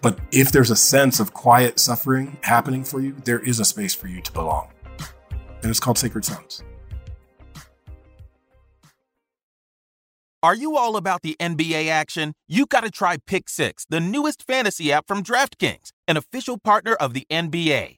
[0.02, 3.94] But if there's a sense of quiet suffering happening for you, there is a space
[3.94, 4.70] for you to belong.
[5.62, 6.64] And it's called Sacred Sons.
[10.44, 12.34] Are you all about the NBA action?
[12.48, 16.94] You got to try Pick Six, the newest fantasy app from DraftKings, an official partner
[16.94, 17.98] of the NBA.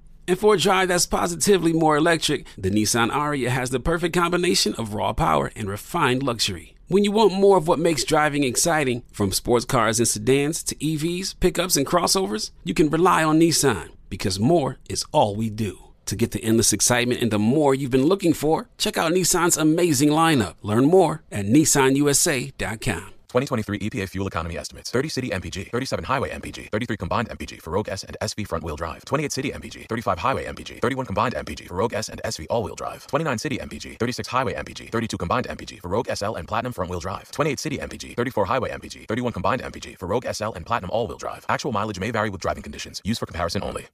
[0.31, 4.73] And for a drive that's positively more electric, the Nissan Ariya has the perfect combination
[4.75, 6.77] of raw power and refined luxury.
[6.87, 10.75] When you want more of what makes driving exciting, from sports cars and sedans to
[10.75, 15.77] EVs, pickups, and crossovers, you can rely on Nissan because more is all we do.
[16.05, 19.57] To get the endless excitement and the more you've been looking for, check out Nissan's
[19.57, 20.55] amazing lineup.
[20.61, 23.11] Learn more at nissanusa.com.
[23.31, 27.71] 2023 EPA fuel economy estimates 30 city MPG, 37 highway MPG, 33 combined MPG for
[27.71, 31.33] Rogue S and SV front wheel drive, 28 city MPG, 35 highway MPG, 31 combined
[31.35, 34.91] MPG for Rogue S and SV all wheel drive, 29 city MPG, 36 highway MPG,
[34.91, 38.43] 32 combined MPG for Rogue SL and Platinum front wheel drive, 28 city MPG, 34
[38.43, 41.45] highway MPG, 31 combined MPG for Rogue SL and Platinum all wheel drive.
[41.47, 43.01] Actual mileage may vary with driving conditions.
[43.05, 43.87] Used for comparison only.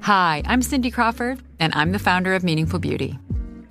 [0.00, 3.18] Hi, I'm Cindy Crawford, and I'm the founder of Meaningful Beauty.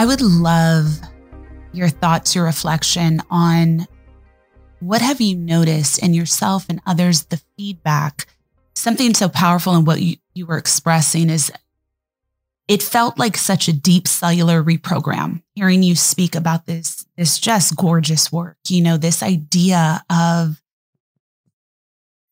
[0.00, 0.98] I would love
[1.72, 3.86] your thoughts, your reflection on
[4.78, 8.26] what have you noticed in yourself and others, the feedback.
[8.74, 11.52] Something so powerful in what you, you were expressing is
[12.66, 17.76] it felt like such a deep cellular reprogram hearing you speak about this this just
[17.76, 20.62] gorgeous work you know this idea of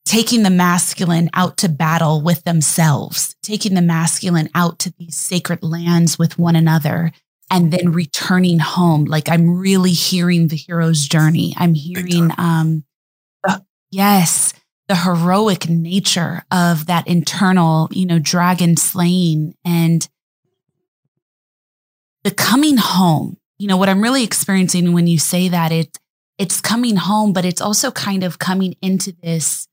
[0.07, 5.63] taking the masculine out to battle with themselves taking the masculine out to these sacred
[5.63, 7.13] lands with one another
[7.51, 9.05] and then returning home.
[9.05, 11.55] Like i'm really hearing the hero's journey.
[11.57, 12.85] I'm hearing um
[13.47, 14.53] uh, yes
[14.89, 20.09] the heroic nature of that internal you know dragon slaying and
[22.25, 23.37] the coming home.
[23.59, 25.99] You know what i'm really experiencing when you say that it
[26.39, 29.67] it's coming home but it's also kind of coming into this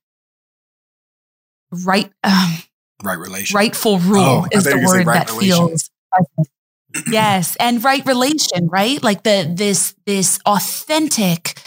[1.85, 2.53] right um,
[3.03, 3.55] right relation.
[3.55, 5.67] rightful rule Oh, is the you were gonna say word right that relation.
[5.67, 5.89] feels
[7.07, 11.59] yes and right relation right like the this this authentic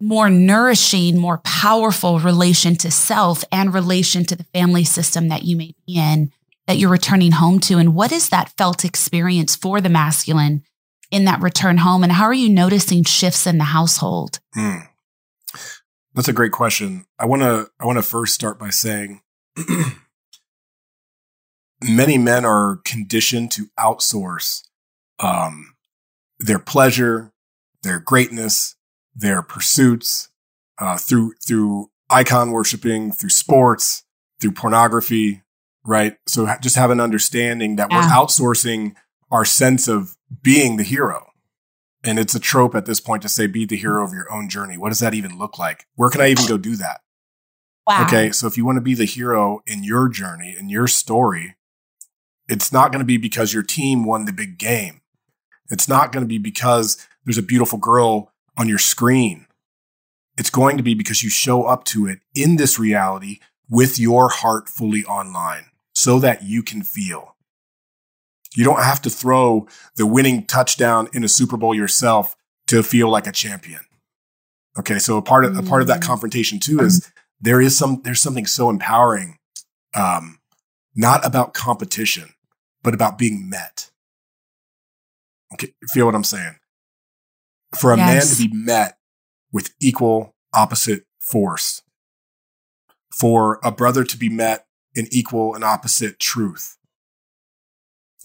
[0.00, 5.56] more nourishing more powerful relation to self and relation to the family system that you
[5.56, 6.30] may be in
[6.66, 10.62] that you're returning home to and what is that felt experience for the masculine
[11.10, 14.78] in that return home and how are you noticing shifts in the household Hmm.
[16.16, 17.04] That's a great question.
[17.18, 19.20] I want to I want to first start by saying
[21.82, 24.62] many men are conditioned to outsource
[25.18, 25.74] um,
[26.38, 27.32] their pleasure,
[27.82, 28.76] their greatness,
[29.14, 30.28] their pursuits
[30.78, 34.04] uh, through through icon worshiping, through sports,
[34.40, 35.42] through pornography,
[35.84, 36.16] right?
[36.26, 38.94] So just have an understanding that we're outsourcing
[39.30, 41.26] our sense of being the hero.
[42.04, 44.48] And it's a trope at this point to say, be the hero of your own
[44.48, 44.76] journey.
[44.78, 45.86] What does that even look like?
[45.96, 47.00] Where can I even go do that?
[47.86, 48.30] wow Okay.
[48.30, 51.56] So if you want to be the hero in your journey, in your story,
[52.48, 55.00] it's not going to be because your team won the big game.
[55.70, 59.46] It's not going to be because there's a beautiful girl on your screen.
[60.38, 63.38] It's going to be because you show up to it in this reality
[63.68, 67.36] with your heart fully online so that you can feel.
[68.54, 72.36] You don't have to throw the winning touchdown in a Super Bowl yourself
[72.68, 73.80] to feel like a champion.
[74.78, 74.98] Okay.
[74.98, 77.10] So a part of, a part of that confrontation too is
[77.40, 79.38] there is some, there's something so empowering,
[79.94, 80.38] um,
[80.94, 82.34] not about competition,
[82.82, 83.90] but about being met.
[85.54, 85.72] Okay.
[85.88, 86.56] Feel what I'm saying?
[87.78, 88.98] For a man to be met
[89.52, 91.82] with equal opposite force,
[93.10, 96.76] for a brother to be met in equal and opposite truth,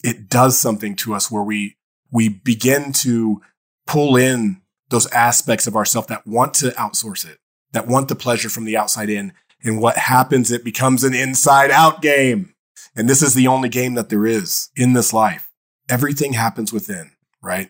[0.03, 1.77] it does something to us where we,
[2.11, 3.41] we begin to
[3.85, 7.39] pull in those aspects of ourselves that want to outsource it,
[7.71, 9.33] that want the pleasure from the outside in.
[9.63, 12.53] And what happens, it becomes an inside out game.
[12.95, 15.50] And this is the only game that there is in this life.
[15.91, 17.11] Everything happens within,
[17.43, 17.69] right?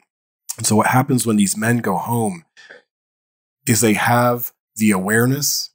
[0.57, 2.45] And so what happens when these men go home
[3.67, 5.72] is they have the awareness,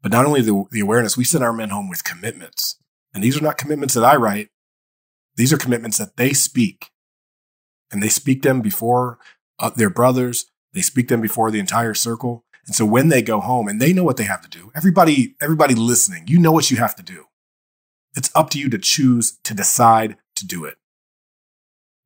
[0.00, 2.76] but not only the, the awareness, we send our men home with commitments.
[3.12, 4.50] And these are not commitments that I write.
[5.36, 6.90] These are commitments that they speak.
[7.90, 9.18] And they speak them before
[9.58, 10.46] uh, their brothers.
[10.74, 12.44] They speak them before the entire circle.
[12.66, 15.34] And so when they go home and they know what they have to do, everybody,
[15.40, 17.24] everybody listening, you know what you have to do.
[18.14, 20.76] It's up to you to choose to decide to do it.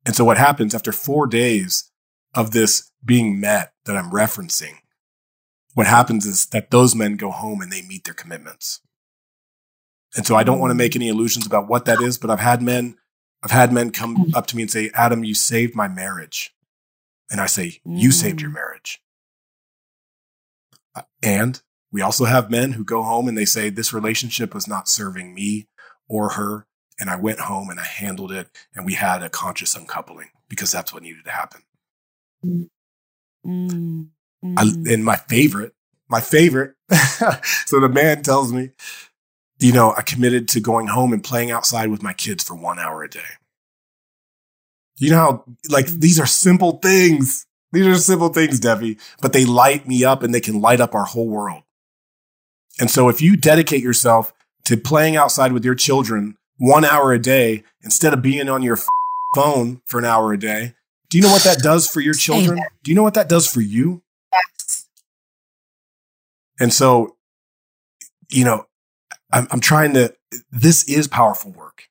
[0.05, 1.89] And so what happens after four days
[2.33, 4.75] of this being met that I'm referencing,
[5.73, 8.81] what happens is that those men go home and they meet their commitments.
[10.15, 12.39] And so I don't want to make any illusions about what that is, but I've
[12.39, 12.95] had men,
[13.41, 16.53] I've had men come up to me and say, Adam, you saved my marriage.
[17.31, 19.01] And I say, you saved your marriage.
[20.95, 24.67] Uh, And we also have men who go home and they say, this relationship was
[24.67, 25.67] not serving me
[26.07, 26.67] or her.
[26.99, 30.71] And I went home and I handled it and we had a conscious uncoupling because
[30.71, 31.61] that's what needed to happen.
[33.45, 34.07] Mm.
[34.57, 35.73] I, and my favorite,
[36.07, 36.75] my favorite.
[37.65, 38.71] so the man tells me,
[39.59, 42.79] you know, I committed to going home and playing outside with my kids for one
[42.79, 43.21] hour a day.
[44.97, 47.45] You know how, like, these are simple things.
[47.71, 50.93] These are simple things, Devi, but they light me up and they can light up
[50.93, 51.63] our whole world.
[52.79, 54.33] And so if you dedicate yourself
[54.65, 58.77] to playing outside with your children one hour a day instead of being on your
[59.35, 60.73] phone for an hour a day,
[61.09, 62.57] do you know what that does for your children?
[62.83, 64.01] Do you know what that does for you?
[64.31, 64.87] Yes.
[66.61, 67.17] And so,
[68.29, 68.65] you know,
[69.33, 70.15] I'm, I'm trying to,
[70.51, 71.89] this is powerful work.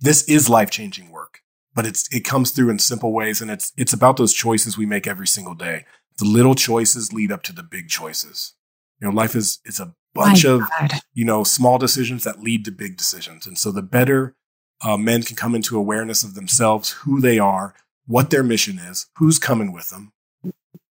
[0.00, 1.40] This is life changing work,
[1.74, 3.42] but it's, it comes through in simple ways.
[3.42, 5.84] And it's, it's about those choices we make every single day.
[6.16, 8.54] The little choices lead up to the big choices.
[8.98, 10.92] You know, life is, is a bunch My of, God.
[11.12, 13.46] you know, small decisions that lead to big decisions.
[13.46, 14.34] And so the better
[14.82, 17.74] uh, men can come into awareness of themselves, who they are,
[18.06, 20.12] what their mission is, who's coming with them,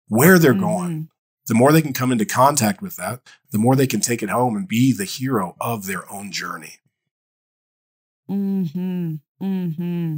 [0.09, 1.11] where they're going,
[1.47, 4.31] the more they can come into contact with that, the more they can take it
[4.31, 6.77] home and be the hero of their own journey.
[8.27, 10.17] hmm hmm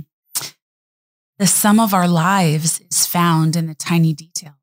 [1.38, 4.54] The sum of our lives is found in the tiny details.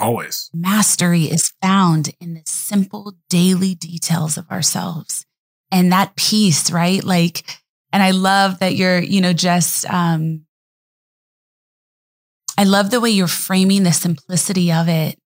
[0.00, 0.50] Always.
[0.54, 5.26] Mastery is found in the simple daily details of ourselves.
[5.70, 7.04] And that piece, right?
[7.04, 7.44] Like,
[7.92, 10.46] and I love that you're, you know, just, um,
[12.56, 15.18] I love the way you're framing the simplicity of it.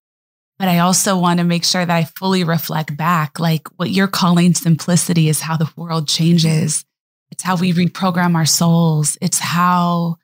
[0.58, 3.40] But I also want to make sure that I fully reflect back.
[3.40, 6.84] Like what you're calling simplicity is how the world changes.
[7.30, 9.18] It's how we reprogram our souls.
[9.20, 10.16] It's how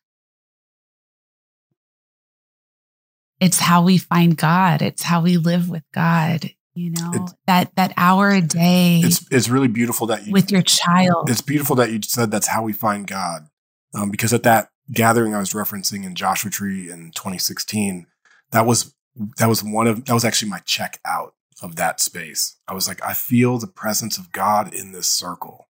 [3.41, 4.83] it's how we find God.
[4.83, 6.51] It's how we live with God.
[6.75, 10.53] You know, It's- that that hour a day It's it's really beautiful that you with
[10.53, 11.29] your child.
[11.29, 13.49] It's beautiful that you said that's how we find God,
[13.93, 18.07] um, because at that gathering I was referencing in Joshua Tree in 2016,
[18.53, 18.95] that was
[19.39, 22.57] that was one of that was actually my check out of that space.
[22.69, 25.69] I was like, I feel the presence of God in this circle,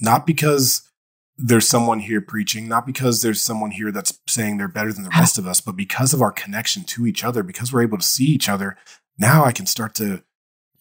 [0.00, 0.82] not because
[1.44, 5.10] there's someone here preaching, not because there's someone here that's saying they're better than the
[5.10, 8.06] rest of us, but because of our connection to each other, because we're able to
[8.06, 8.76] see each other.
[9.18, 10.22] Now I can start to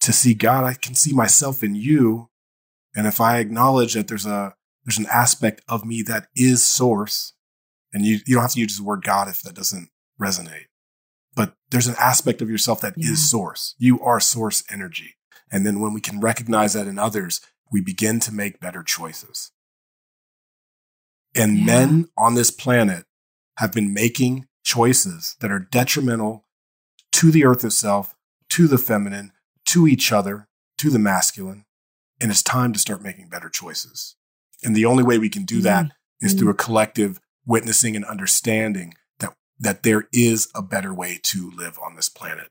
[0.01, 0.63] to see God.
[0.63, 2.29] I can see myself in you,
[2.95, 4.55] and if I acknowledge that there's a
[4.85, 7.33] there's an aspect of me that is source,
[7.93, 9.89] and you you don't have to use the word God if that doesn't
[10.19, 10.65] resonate,
[11.35, 13.15] but there's an aspect of yourself that is Yeah.
[13.15, 13.75] source.
[13.79, 15.15] You are source energy,
[15.51, 17.41] and then when we can recognize that in others,
[17.71, 19.51] we begin to make better choices.
[21.35, 21.65] And Yeah.
[21.65, 23.05] men on this planet
[23.57, 26.45] have been making choices that are detrimental
[27.13, 28.15] to the earth itself,
[28.49, 29.31] to the feminine,
[29.65, 31.65] to each other, to the masculine.
[32.19, 34.15] And it's time to start making better choices.
[34.63, 35.63] And the only way we can do mm-hmm.
[35.63, 36.65] that is through a mm-hmm.
[36.65, 42.09] collective witnessing and understanding that, that there is a better way to live on this
[42.09, 42.49] planet.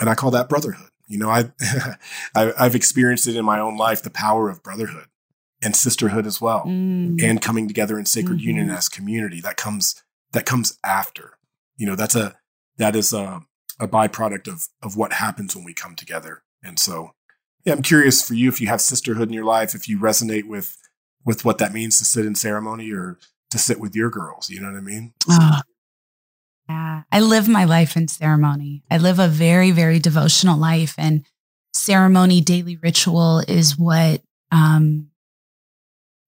[0.00, 0.88] And I call that brotherhood.
[1.06, 1.50] You know, I,
[2.34, 5.06] I I've experienced it in my own life, the power of brotherhood
[5.62, 7.22] and sisterhood as well Mm.
[7.22, 8.76] and coming together in sacred union Mhm.
[8.76, 9.94] as community that comes
[10.32, 11.38] that comes after
[11.76, 12.36] you know that's a
[12.78, 13.42] that is a,
[13.78, 17.10] a byproduct of of what happens when we come together and so
[17.64, 20.46] yeah i'm curious for you if you have sisterhood in your life if you resonate
[20.48, 20.76] with
[21.24, 23.18] with what that means to sit in ceremony or
[23.50, 25.60] to sit with your girls you know what i mean Oh,
[26.68, 27.02] yeah.
[27.10, 28.84] I live my life in ceremony.
[28.90, 31.24] I live a very, very devotional life, and
[31.74, 35.09] ceremony, daily ritual is what um,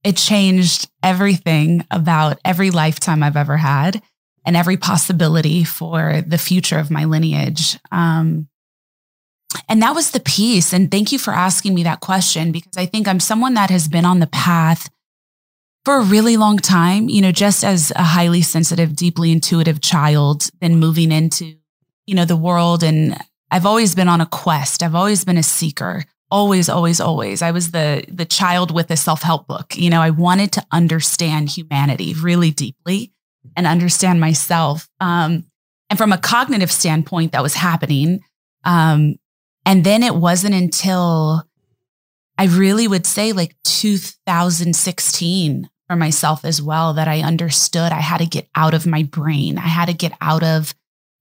[0.05, 4.03] it changed everything about every lifetime I've ever had
[4.45, 7.79] and every possibility for the future of my lineage.
[7.93, 8.49] Um,
[9.69, 10.73] and that was the piece.
[10.73, 13.87] And thank you for asking me that question because I think I'm someone that has
[13.87, 14.89] been on the path
[15.85, 20.49] for a really long time, you know, just as a highly sensitive, deeply intuitive child,
[20.61, 21.57] then moving into,
[22.07, 22.83] you know, the world.
[22.83, 23.17] And
[23.51, 24.83] I've always been on a quest.
[24.83, 26.05] I've always been a seeker.
[26.33, 27.43] Always, always, always.
[27.43, 29.77] I was the the child with a self-help book.
[29.77, 33.13] You know, I wanted to understand humanity really deeply
[33.55, 34.89] and understand myself.
[34.99, 35.45] Um,
[35.91, 38.25] and from a cognitive standpoint, that was happening.
[38.65, 39.17] Um,
[39.67, 41.47] and then it wasn't until
[42.39, 48.21] I really would say like 2016 for myself as well that I understood I had
[48.21, 49.59] to get out of my brain.
[49.59, 50.75] I had to get out of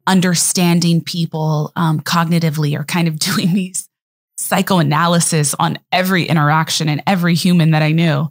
[0.07, 3.89] understanding people um, cognitively or kind of doing these
[4.41, 8.27] psychoanalysis on every interaction and every human that I knew.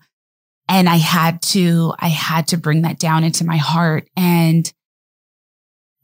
[0.69, 4.71] And I had to, I had to bring that down into my heart and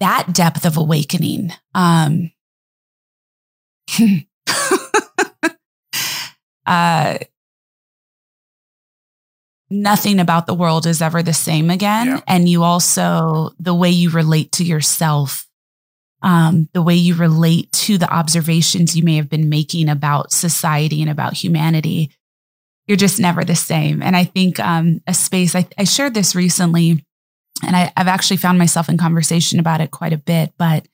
[0.01, 1.53] that depth of awakening.
[1.75, 2.33] Um,
[6.67, 7.19] uh,
[9.71, 12.07] nothing about the world is ever the same again.
[12.07, 12.21] Yeah.
[12.27, 15.47] And you also, the way you relate to yourself,
[16.27, 21.01] um, the way you relate to the observations you may have been making about society
[21.01, 22.11] and about humanity,
[22.89, 24.03] you're just never the same.
[24.03, 27.05] And I think um, a space, I, I shared this recently,
[27.65, 30.89] and I, I've actually found myself in conversation about it quite a bit, but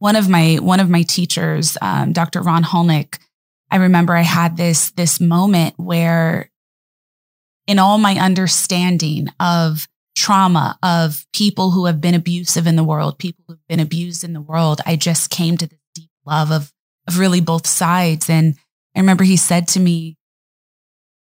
[0.00, 2.42] one of my one of my teachers, um, Dr.
[2.42, 3.18] Ron Hulnick,
[3.70, 6.50] I remember I had this this moment where
[7.68, 13.18] in all my understanding of trauma of people who have been abusive in the world,
[13.18, 16.72] people who've been abused in the world, I just came to this deep love of,
[17.08, 18.30] of really both sides.
[18.30, 18.54] And
[18.94, 20.16] I remember he said to me,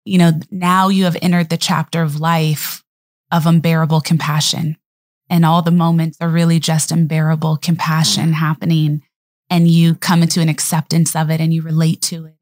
[0.05, 2.83] you know, now you have entered the chapter of life
[3.31, 4.77] of unbearable compassion.
[5.29, 8.33] And all the moments are really just unbearable compassion mm-hmm.
[8.33, 9.03] happening.
[9.51, 12.37] And you come into an acceptance of it and you relate to it,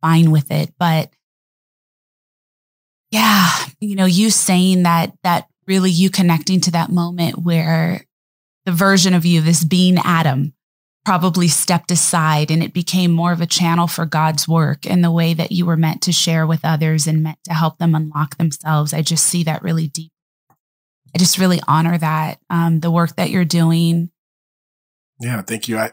[0.00, 0.72] fine with it.
[0.78, 1.12] But
[3.10, 8.04] yeah, you know, you saying that, that really you connecting to that moment where
[8.66, 10.52] the version of you, this being Adam,
[11.04, 15.12] probably stepped aside and it became more of a channel for God's work and the
[15.12, 18.36] way that you were meant to share with others and meant to help them unlock
[18.36, 18.92] themselves.
[18.92, 20.10] I just see that really deep.
[21.14, 24.10] I just really honor that, um, the work that you're doing.
[25.20, 25.78] Yeah, thank you.
[25.78, 25.92] I,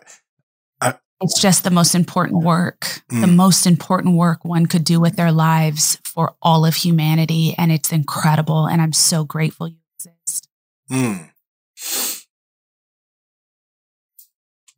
[1.19, 3.21] it's just the most important work, mm.
[3.21, 7.55] the most important work one could do with their lives for all of humanity.
[7.57, 8.67] And it's incredible.
[8.67, 10.47] And I'm so grateful you exist.
[10.91, 11.31] Mm.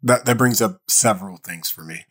[0.01, 2.05] That, that brings up several things for me.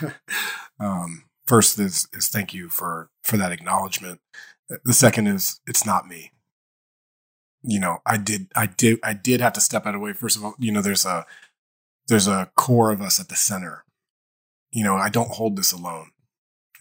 [0.80, 4.20] um, first is, is thank you for, for that acknowledgement.
[4.84, 6.32] The second is it's not me.
[7.62, 10.12] You know, I did, I did, I did have to step out of the way.
[10.14, 11.26] First of all, you know, there's a,
[12.08, 13.84] there's a core of us at the center.
[14.70, 16.10] You know, I don't hold this alone,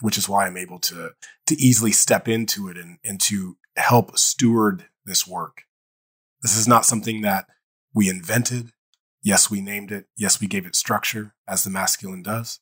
[0.01, 1.11] which is why I'm able to,
[1.47, 5.63] to easily step into it and, and to help steward this work.
[6.41, 7.45] This is not something that
[7.93, 8.71] we invented.
[9.23, 10.05] Yes, we named it.
[10.15, 12.59] Yes, we gave it structure as the masculine does.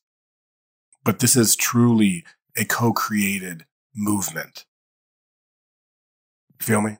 [1.04, 2.24] But this is truly
[2.56, 4.64] a co-created movement.
[6.60, 6.96] Feel me?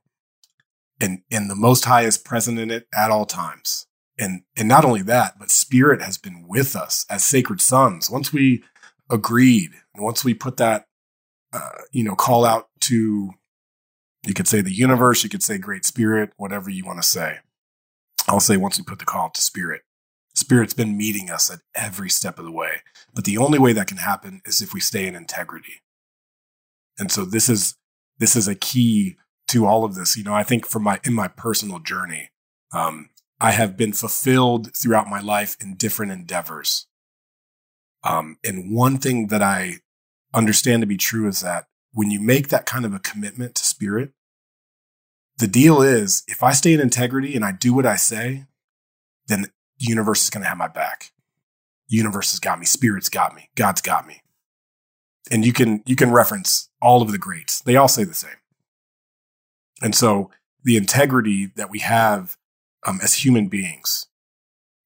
[1.00, 3.86] And, and the Most High is present in it at all times
[4.18, 8.10] and and not only that but spirit has been with us as sacred sons.
[8.10, 8.62] Once we
[9.10, 10.86] agreed once we put that
[11.52, 13.30] uh, you know call out to
[14.26, 17.38] you could say the universe you could say great spirit whatever you want to say.
[18.26, 19.82] I'll say once we put the call to spirit
[20.34, 22.82] spirit's been meeting us at every step of the way.
[23.14, 25.82] But the only way that can happen is if we stay in integrity.
[26.98, 27.76] And so this is
[28.18, 29.16] this is a key
[29.48, 30.16] to all of this.
[30.16, 32.30] You know i think for my in my personal journey
[32.72, 33.10] um,
[33.40, 36.86] I have been fulfilled throughout my life in different endeavors.
[38.02, 39.78] Um, and one thing that I
[40.32, 43.64] understand to be true is that when you make that kind of a commitment to
[43.64, 44.12] spirit,
[45.38, 48.44] the deal is if I stay in integrity and I do what I say,
[49.26, 51.12] then the universe is going to have my back.
[51.88, 52.66] Universe has got me.
[52.66, 53.48] Spirit's got me.
[53.56, 54.22] God's got me.
[55.30, 57.60] And you can, you can reference all of the greats.
[57.60, 58.36] They all say the same.
[59.82, 60.30] And so
[60.62, 62.36] the integrity that we have
[62.84, 64.06] um, as human beings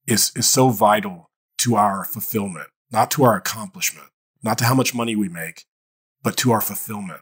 [0.06, 4.08] is, is so vital to our fulfillment, not to our accomplishment,
[4.42, 5.64] not to how much money we make,
[6.22, 7.20] but to our fulfillment.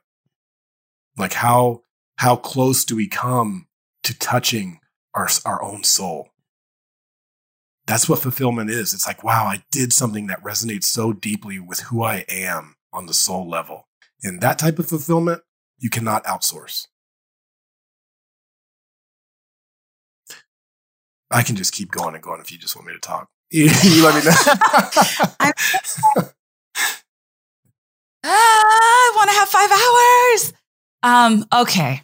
[1.16, 1.82] Like how,
[2.16, 3.66] how close do we come
[4.02, 4.80] to touching
[5.14, 6.28] our, our own soul?
[7.86, 8.92] That's what fulfillment is.
[8.92, 13.06] It's like, wow, I did something that resonates so deeply with who I am on
[13.06, 13.86] the soul level.
[14.22, 15.42] And that type of fulfillment,
[15.78, 16.86] you cannot outsource.
[21.30, 23.28] I can just keep going and going if you just want me to talk.
[23.50, 23.66] you,
[24.04, 24.36] let me know.
[28.24, 28.32] ah,
[28.64, 30.52] I want to have five hours.
[31.02, 32.02] Um, okay.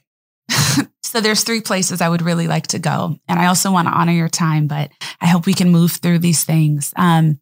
[1.02, 3.16] so there's three places I would really like to go.
[3.28, 6.20] And I also want to honor your time, but I hope we can move through
[6.20, 6.92] these things.
[6.96, 7.40] Um,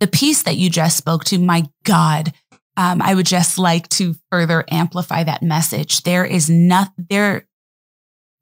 [0.00, 2.32] the piece that you just spoke to, my God,
[2.76, 6.02] um, I would just like to further amplify that message.
[6.02, 7.46] There is not there,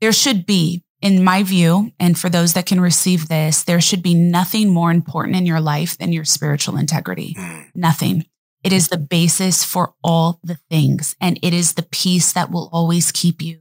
[0.01, 4.03] there should be in my view, and for those that can receive this, there should
[4.03, 7.34] be nothing more important in your life than your spiritual integrity.
[7.34, 7.70] Mm.
[7.74, 8.26] Nothing.
[8.62, 11.16] It is the basis for all the things.
[11.20, 13.59] And it is the piece that will always keep you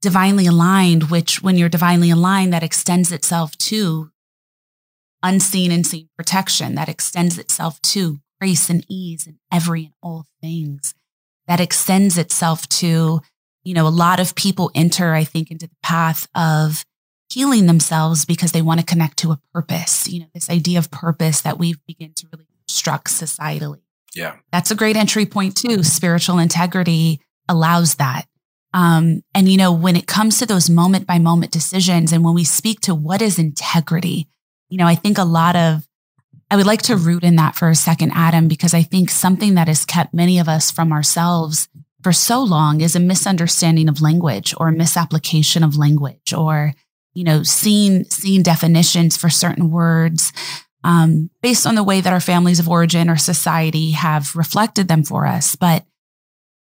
[0.00, 4.10] divinely aligned, which when you're divinely aligned, that extends itself to
[5.22, 10.26] unseen and seen protection that extends itself to grace and ease in every and all
[10.40, 10.94] things,
[11.46, 13.20] that extends itself to,
[13.64, 16.84] you know, a lot of people enter, I think, into the path of
[17.30, 20.90] healing themselves because they want to connect to a purpose, you know, this idea of
[20.90, 23.80] purpose that we've begun to really construct societally.
[24.14, 24.36] Yeah.
[24.52, 25.82] That's a great entry point too.
[25.82, 28.26] Spiritual integrity allows that.
[28.74, 32.34] Um, and you know, when it comes to those moment by moment decisions, and when
[32.34, 34.28] we speak to what is integrity,
[34.68, 35.86] you know, I think a lot of,
[36.50, 39.54] I would like to root in that for a second, Adam, because I think something
[39.54, 41.68] that has kept many of us from ourselves
[42.02, 46.74] for so long is a misunderstanding of language or a misapplication of language or,
[47.14, 50.32] you know, seeing, seeing definitions for certain words
[50.84, 55.04] um, based on the way that our families of origin or society have reflected them
[55.04, 55.54] for us.
[55.56, 55.84] But,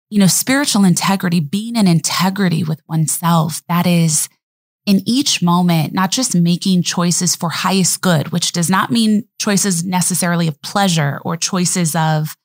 [0.08, 4.28] you know, spiritual integrity, being in integrity with oneself, that is
[4.86, 9.84] in each moment, not just making choices for highest good, which does not mean choices
[9.84, 12.36] necessarily of pleasure or choices of,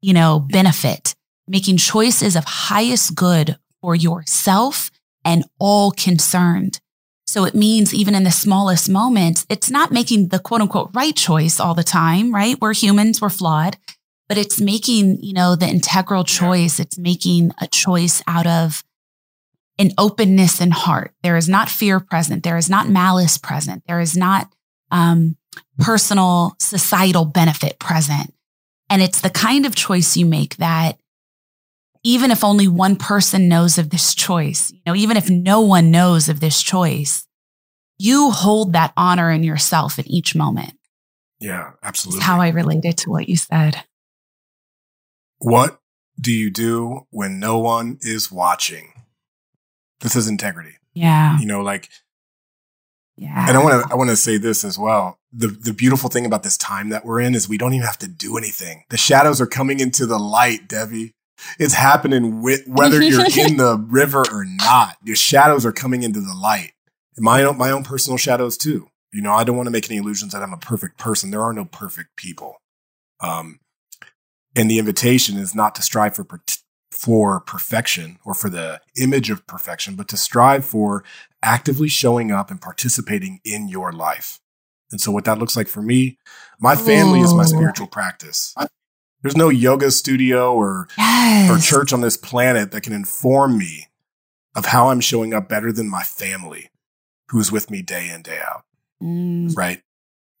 [0.00, 1.14] you know, benefit,
[1.50, 4.90] making choices of highest good for yourself
[5.24, 6.80] and all concerned.
[7.26, 11.14] So it means even in the smallest moments, it's not making the quote unquote right
[11.14, 12.56] choice all the time, right?
[12.60, 13.76] We're humans, we're flawed,
[14.28, 16.80] but it's making, you know, the integral choice.
[16.80, 18.84] It's making a choice out of
[19.78, 21.12] an openness in heart.
[21.22, 22.42] There is not fear present.
[22.42, 23.82] There is not malice present.
[23.86, 24.52] There is not
[24.90, 25.36] um,
[25.78, 28.34] personal societal benefit present.
[28.88, 30.99] And it's the kind of choice you make that
[32.02, 35.90] even if only one person knows of this choice, you know, even if no one
[35.90, 37.26] knows of this choice,
[37.98, 40.74] you hold that honor in yourself in each moment.
[41.38, 42.20] Yeah, absolutely.
[42.20, 43.84] That's how I related to what you said.
[45.38, 45.80] What
[46.20, 48.92] do you do when no one is watching?
[50.00, 50.76] This is integrity.
[50.94, 51.38] Yeah.
[51.38, 51.88] You know, like
[53.16, 53.46] yeah.
[53.48, 55.18] And I want to I want to say this as well.
[55.30, 57.98] The the beautiful thing about this time that we're in is we don't even have
[57.98, 58.84] to do anything.
[58.88, 61.14] The shadows are coming into the light, Devi.
[61.58, 64.96] It's happening with, whether you're in the river or not.
[65.02, 66.72] Your shadows are coming into the light.
[67.18, 68.88] My own my own personal shadows too.
[69.12, 71.30] You know, I don't want to make any illusions that I'm a perfect person.
[71.30, 72.60] There are no perfect people.
[73.20, 73.60] Um,
[74.56, 76.24] and the invitation is not to strive for
[76.90, 81.04] for perfection or for the image of perfection, but to strive for
[81.42, 84.40] actively showing up and participating in your life.
[84.90, 86.18] And so, what that looks like for me,
[86.58, 87.24] my family Ooh.
[87.24, 88.54] is my spiritual practice.
[89.22, 91.50] There's no yoga studio or yes.
[91.50, 93.88] or church on this planet that can inform me
[94.56, 96.70] of how I'm showing up better than my family,
[97.28, 98.64] who's with me day in day out.
[99.02, 99.54] Mm.
[99.56, 99.82] Right.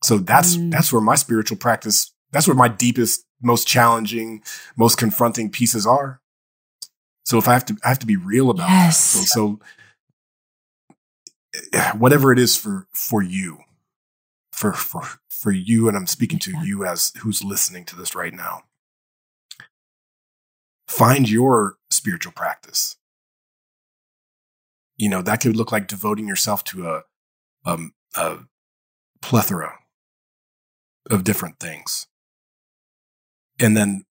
[0.02, 0.70] So that's Mm.
[0.70, 2.12] that's where my spiritual practice.
[2.32, 4.42] That's where my deepest, most challenging,
[4.76, 6.20] most confronting pieces are.
[7.24, 9.12] So if I have to, I have to be real about Yes.
[9.12, 9.26] that.
[9.26, 9.60] So,
[11.74, 13.58] so whatever it is for for you,
[14.52, 18.32] for for for you, and I'm speaking to you as who's listening to this right
[18.34, 18.62] now.
[20.90, 22.96] Find your spiritual practice.
[24.96, 27.02] You know that could look like devoting yourself to a
[27.64, 28.38] um, a
[29.22, 29.78] plethora
[31.08, 32.08] of different things,
[33.60, 34.04] and then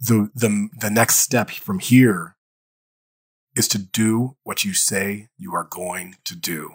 [0.00, 2.34] the the the next step from here
[3.54, 6.74] is to do what you say you are going to do.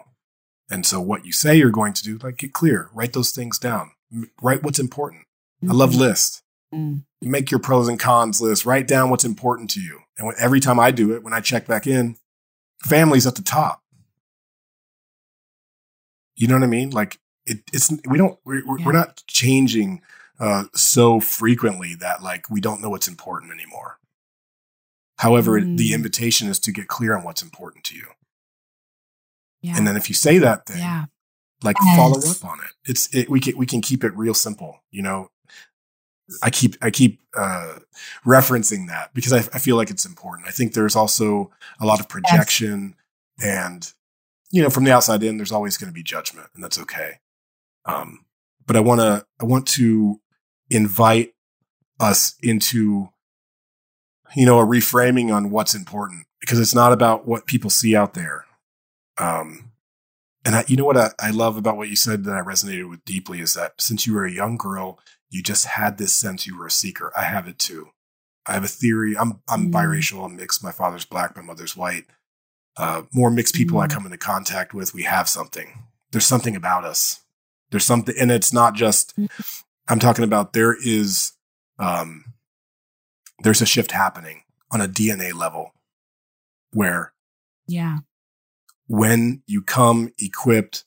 [0.70, 3.60] And so what you say you're going to do, like get clear, write those things
[3.60, 5.26] down, M- write what's important.
[5.70, 6.41] I love lists.
[6.74, 7.04] Mm.
[7.22, 10.00] Make your pros and cons list, write down what's important to you.
[10.18, 12.16] And when, every time I do it, when I check back in,
[12.84, 13.82] family's at the top.
[16.36, 16.90] You know what I mean?
[16.90, 20.02] Like it, it's, we don't, we're, we're, we're not changing
[20.40, 23.98] uh, so frequently that like we don't know what's important anymore.
[25.18, 25.96] However, it- the Mm.
[25.96, 28.08] invitation is to get clear on what's important to you.
[29.62, 29.78] Yeah.
[29.78, 31.06] And then if you say that thing, yeah.
[31.62, 31.96] like Yes.
[31.98, 32.72] follow up on it.
[32.90, 34.82] It's it, we can we can keep it real simple.
[34.90, 35.30] You know,
[36.42, 37.76] I keep I keep uh,
[38.26, 40.48] referencing that because I, I feel like it's important.
[40.48, 42.96] I think there's also a lot of projection,
[43.44, 43.92] and
[44.52, 47.20] you know, from the outside in, there's always going to be judgment, and that's okay.
[47.86, 48.26] Um,
[48.66, 50.20] but I want to I want to
[50.70, 51.34] invite
[52.00, 53.10] us into
[54.36, 58.14] you know a reframing on what's important because it's not about what people see out
[58.14, 58.46] there.
[59.18, 59.72] Um,
[60.44, 62.90] and I, you know what I, I love about what you said that I resonated
[62.90, 65.00] with deeply is that since you were a young girl,
[65.32, 67.12] you just had this sense you were a seeker.
[67.18, 67.90] I have it too.
[68.46, 69.18] I have a theory.
[69.18, 69.74] I'm I'm Mm.
[69.74, 70.24] biracial.
[70.26, 70.64] I'm mixed.
[70.64, 71.36] My father's black.
[71.36, 72.06] My mother's white.
[72.78, 73.92] Uh, more mixed people I Mm.
[73.92, 75.84] come into contact with, we have something.
[76.12, 77.22] There's something about us.
[77.72, 79.14] There's something, and it's not just.
[79.88, 81.32] I'm talking about there is,
[81.80, 82.34] um,
[83.40, 85.74] there's a shift happening on a DNA level,
[86.72, 87.14] where
[87.68, 88.00] Yeah.
[88.88, 90.86] when you come equipped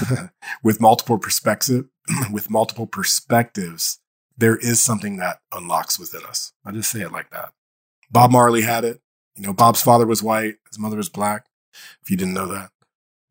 [0.62, 1.86] with multiple perspective,
[2.32, 3.98] with multiple perspectives,
[4.36, 6.52] there is something that unlocks within us.
[6.64, 7.52] I just say it like that.
[8.10, 9.00] Bob Marley had it.
[9.36, 11.46] You know, Bob's father was white, his mother was black.
[12.02, 12.70] If you didn't know that,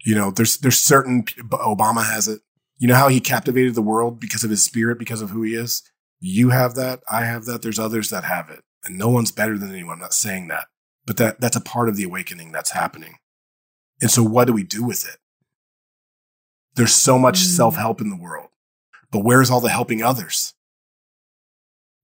[0.03, 2.41] you know, there's there's certain Obama has it.
[2.80, 5.53] You know how he captivated the world because of his spirit, because of who he
[5.53, 5.84] is.
[6.20, 7.01] You have that.
[7.09, 7.62] I have that.
[7.62, 9.95] There's others that have it, and no one's better than anyone.
[9.95, 10.68] I'm not saying that,
[11.05, 13.18] but that that's a part of the awakening that's happening.
[14.01, 15.18] And so, what do we do with it?
[16.76, 17.45] There's so much mm.
[17.45, 18.49] self help in the world,
[19.11, 20.53] but where's all the helping others?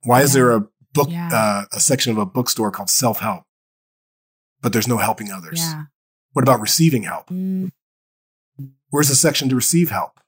[0.03, 0.26] Why yeah.
[0.26, 1.30] is there a book, yeah.
[1.32, 3.43] uh, a section of a bookstore called self help,
[4.61, 5.59] but there's no helping others?
[5.59, 5.84] Yeah.
[6.34, 7.30] What about receiving help?
[7.30, 7.72] Mm.
[8.89, 10.20] Where's the section to receive help?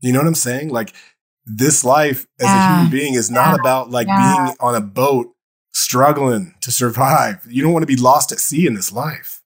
[0.00, 0.70] You know what I'm saying?
[0.70, 0.94] Like
[1.44, 5.34] this life as a human being is not about like being on a boat
[5.72, 7.46] struggling to survive.
[7.48, 9.42] You don't want to be lost at sea in this life.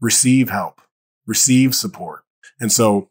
[0.00, 0.80] Receive help,
[1.26, 2.24] receive support.
[2.60, 3.08] And so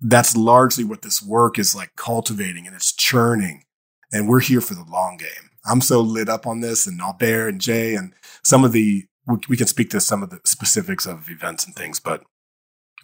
[0.00, 3.64] that's largely what this work is like cultivating and it's churning
[4.12, 5.50] and we're here for the long game.
[5.64, 8.12] I'm so lit up on this and Albert and Jay and
[8.44, 11.74] some of the, we, we can speak to some of the specifics of events and
[11.74, 12.22] things, but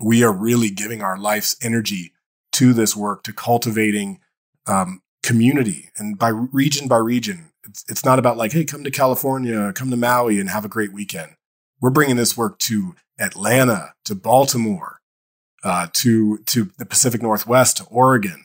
[0.00, 2.12] we are really giving our life's energy
[2.52, 4.20] to this work, to cultivating
[4.66, 7.50] um, community and by region by region.
[7.64, 10.68] It's, it's not about like, hey, come to California, come to Maui and have a
[10.68, 11.32] great weekend.
[11.80, 15.00] We're bringing this work to Atlanta, to Baltimore,
[15.64, 18.44] uh, to to the Pacific Northwest, to Oregon,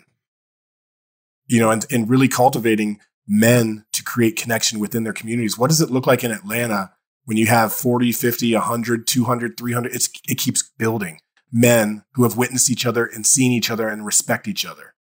[1.48, 5.58] you know, and, and really cultivating men to create connection within their communities.
[5.58, 6.94] What does it look like in Atlanta
[7.26, 9.94] when you have 40, 50, 100, 200, 300?
[9.94, 11.20] It's, it keeps building.
[11.52, 14.94] Men who have witnessed each other and seen each other and respect each other.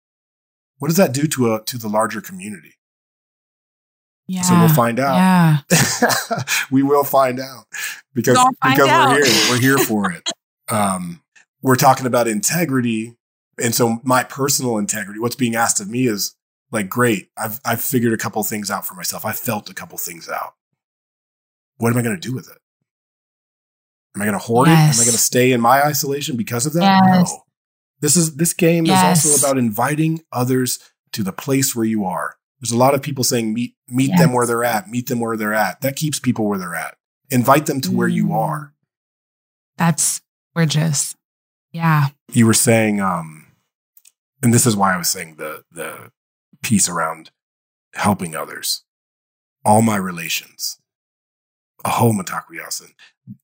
[0.79, 2.75] What does that do to a, to the larger community?
[4.29, 4.43] Yeah.
[4.43, 5.15] So we'll find out.
[5.17, 6.43] Yeah.
[6.71, 7.67] we will find out
[8.15, 9.11] because, because out.
[9.11, 9.51] we're here.
[9.51, 10.29] We're here for it.
[10.69, 11.23] Um,
[11.63, 13.17] we're talking about integrity.
[13.63, 16.35] And so my personal integrity, what's being asked of me is
[16.71, 19.25] like, great, I've, I've figured a couple things out for myself.
[19.25, 20.55] I felt a couple things out.
[21.79, 22.59] What am I going to do with it?
[24.15, 24.97] Am I going to hoard yes.
[24.97, 24.99] it?
[24.99, 27.03] Am I going to stay in my isolation because of that?
[27.05, 27.33] Yes.
[27.33, 27.43] No.
[28.01, 29.25] This is, this game yes.
[29.25, 30.79] is also about inviting others
[31.13, 32.37] to the place where you are.
[32.61, 35.37] There's a lot of people saying meet, meet them where they're at, meet them where
[35.37, 35.81] they're at.
[35.81, 36.97] That keeps people where they're at.
[37.31, 37.95] Invite them to mm.
[37.95, 38.35] where you mm.
[38.35, 38.75] are.
[39.77, 40.21] That's
[40.55, 41.16] gorgeous.
[41.77, 42.09] Yeah.
[42.33, 43.49] You were saying, um,
[44.43, 46.11] and this is why I was saying the the
[46.63, 47.31] piece around
[47.95, 48.85] helping others.
[49.65, 50.79] All my relations.
[51.85, 52.93] Aho mitakuye-oyasin.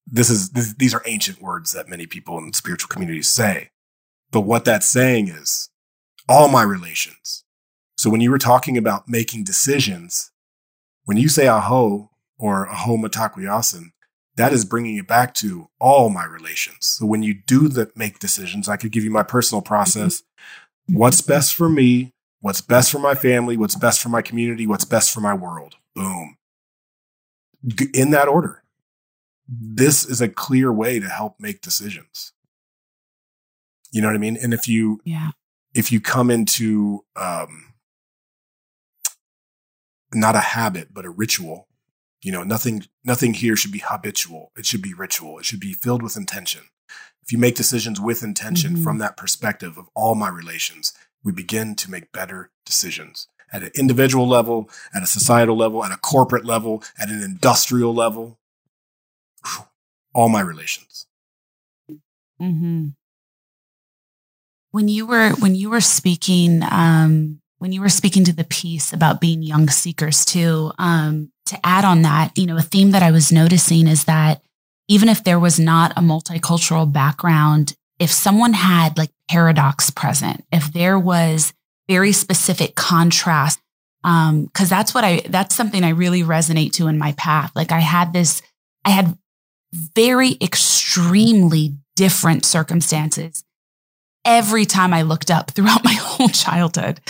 [0.06, 3.70] This is this, these are ancient words that many people in spiritual communities say.
[4.30, 5.68] But what that's saying is
[6.26, 7.44] all my relations.
[7.96, 10.32] So when you were talking about making decisions,
[11.04, 13.92] when you say aho or aho mitakuye-oyasin,
[14.36, 16.76] that is bringing it back to all my relations.
[16.80, 20.22] So when you do the make decisions, I could give you my personal process.
[20.88, 22.12] What's best for me?
[22.40, 23.56] What's best for my family?
[23.56, 24.66] What's best for my community?
[24.66, 25.76] What's best for my world?
[25.94, 26.36] Boom.
[27.94, 28.64] In that order.
[29.46, 32.32] This is a clear way to help make decisions.
[33.92, 34.38] You know what I mean?
[34.42, 35.30] And if you, yeah.
[35.74, 37.74] if you come into, um,
[40.14, 41.68] not a habit, but a ritual
[42.22, 44.52] you know, nothing, nothing here should be habitual.
[44.56, 45.38] It should be ritual.
[45.38, 46.62] It should be filled with intention.
[47.22, 48.82] If you make decisions with intention mm-hmm.
[48.82, 50.92] from that perspective of all my relations,
[51.24, 55.92] we begin to make better decisions at an individual level, at a societal level, at
[55.92, 58.38] a corporate level, at an industrial level.
[60.14, 61.06] All my relations.
[62.40, 62.88] Mm-hmm.
[64.70, 68.92] When you were when you were speaking, um, when you were speaking to the piece
[68.92, 73.04] about being young seekers too, um, to add on that, you know, a theme that
[73.04, 74.42] I was noticing is that
[74.88, 80.72] even if there was not a multicultural background, if someone had like paradox present, if
[80.72, 81.54] there was
[81.88, 83.60] very specific contrast,
[84.02, 87.52] um, cause that's what I, that's something I really resonate to in my path.
[87.54, 88.42] Like I had this,
[88.84, 89.16] I had
[89.94, 93.44] very extremely different circumstances
[94.24, 97.00] every time I looked up throughout my whole childhood.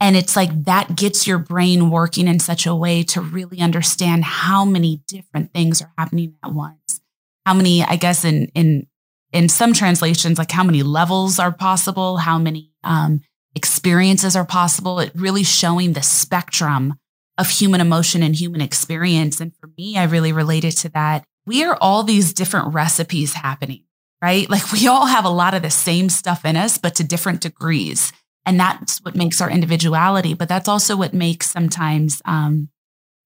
[0.00, 4.24] And it's like that gets your brain working in such a way to really understand
[4.24, 7.00] how many different things are happening at once.
[7.44, 8.86] How many, I guess, in in
[9.32, 13.20] in some translations, like how many levels are possible, how many um,
[13.54, 15.00] experiences are possible.
[15.00, 16.94] It really showing the spectrum
[17.36, 19.40] of human emotion and human experience.
[19.40, 21.24] And for me, I really related to that.
[21.46, 23.84] We are all these different recipes happening,
[24.22, 24.48] right?
[24.50, 27.40] Like we all have a lot of the same stuff in us, but to different
[27.40, 28.12] degrees.
[28.48, 32.70] And that's what makes our individuality, but that's also what makes sometimes um,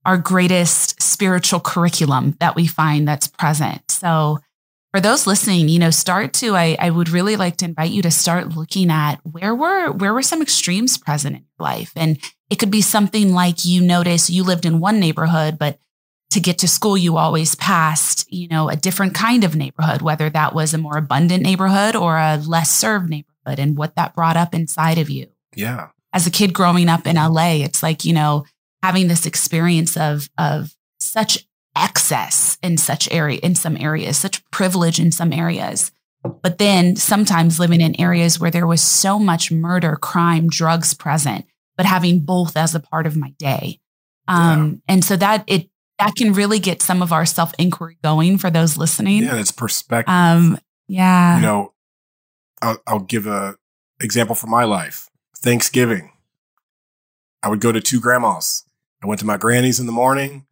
[0.05, 3.89] our greatest spiritual curriculum that we find that's present.
[3.89, 4.41] So
[4.91, 8.03] for those listening, you know, start to I, I would really like to invite you
[8.03, 11.93] to start looking at where were where were some extremes present in your life.
[11.95, 12.19] And
[12.51, 15.79] it could be something like you notice you lived in one neighborhood, but
[16.31, 20.29] to get to school you always passed, you know, a different kind of neighborhood, whether
[20.31, 24.37] that was a more abundant neighborhood or a less served neighborhood and what that brought
[24.37, 25.29] up inside of you.
[25.55, 25.89] Yeah.
[26.13, 28.45] As a kid growing up in LA, it's like, you know,
[28.83, 35.01] having this experience of of such excess in such area in some areas, such privilege
[35.01, 35.91] in some areas.
[36.43, 41.47] But then sometimes living in areas where there was so much murder, crime, drugs present,
[41.77, 43.81] but having both as a part of my day.
[44.29, 44.95] Um, yeah.
[44.95, 45.69] and so that it
[45.99, 49.25] that can really get some of our self inquiry going for those listening.
[49.25, 50.13] Yeah, it's perspective.
[50.13, 51.37] Um, yeah.
[51.37, 51.73] You know,
[52.63, 53.57] I'll, I'll give a
[54.01, 55.09] example from my life.
[55.37, 56.13] Thanksgiving,
[57.43, 58.65] I would go to two grandmas.
[59.03, 60.47] I went to my granny's in the morning.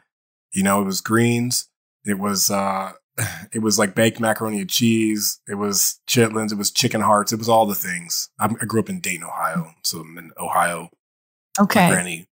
[0.52, 1.68] You know, it was greens.
[2.04, 2.92] It was, uh,
[3.52, 5.40] it was like baked macaroni and cheese.
[5.48, 6.52] It was chitlins.
[6.52, 7.32] It was chicken hearts.
[7.32, 8.28] It was all the things.
[8.38, 9.72] I, I grew up in Dayton, Ohio.
[9.84, 10.90] So I'm in Ohio.
[11.58, 11.88] Okay.
[11.88, 12.26] My granny,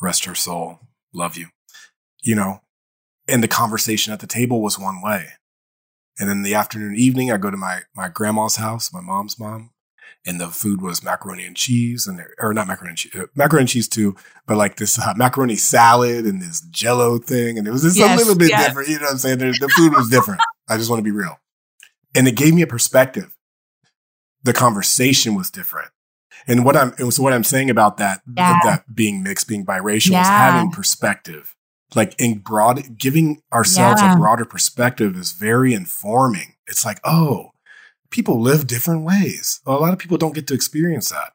[0.00, 0.80] rest her soul.
[1.14, 1.48] Love you.
[2.22, 2.60] You know,
[3.26, 5.30] and the conversation at the table was one way.
[6.18, 9.70] And then the afternoon, evening, I go to my, my grandma's house, my mom's mom,
[10.26, 13.62] and the food was macaroni and cheese and or not macaroni and cheese, uh, macaroni
[13.62, 14.14] and cheese too,
[14.46, 17.58] but like this uh, macaroni salad and this jello thing.
[17.58, 18.66] And it was just yes, a little bit yes.
[18.66, 18.88] different.
[18.88, 19.38] You know what I'm saying?
[19.38, 20.40] The, the food was different.
[20.68, 21.40] I just want to be real.
[22.14, 23.34] And it gave me a perspective.
[24.44, 25.90] The conversation was different.
[26.46, 28.58] And what I'm, so what I'm saying about that, yeah.
[28.64, 30.22] that being mixed, being biracial yeah.
[30.22, 31.56] is having perspective.
[31.94, 34.14] Like in broad, giving ourselves yeah.
[34.14, 36.54] a broader perspective is very informing.
[36.66, 37.52] It's like, oh,
[38.10, 39.60] people live different ways.
[39.66, 41.32] A lot of people don't get to experience that.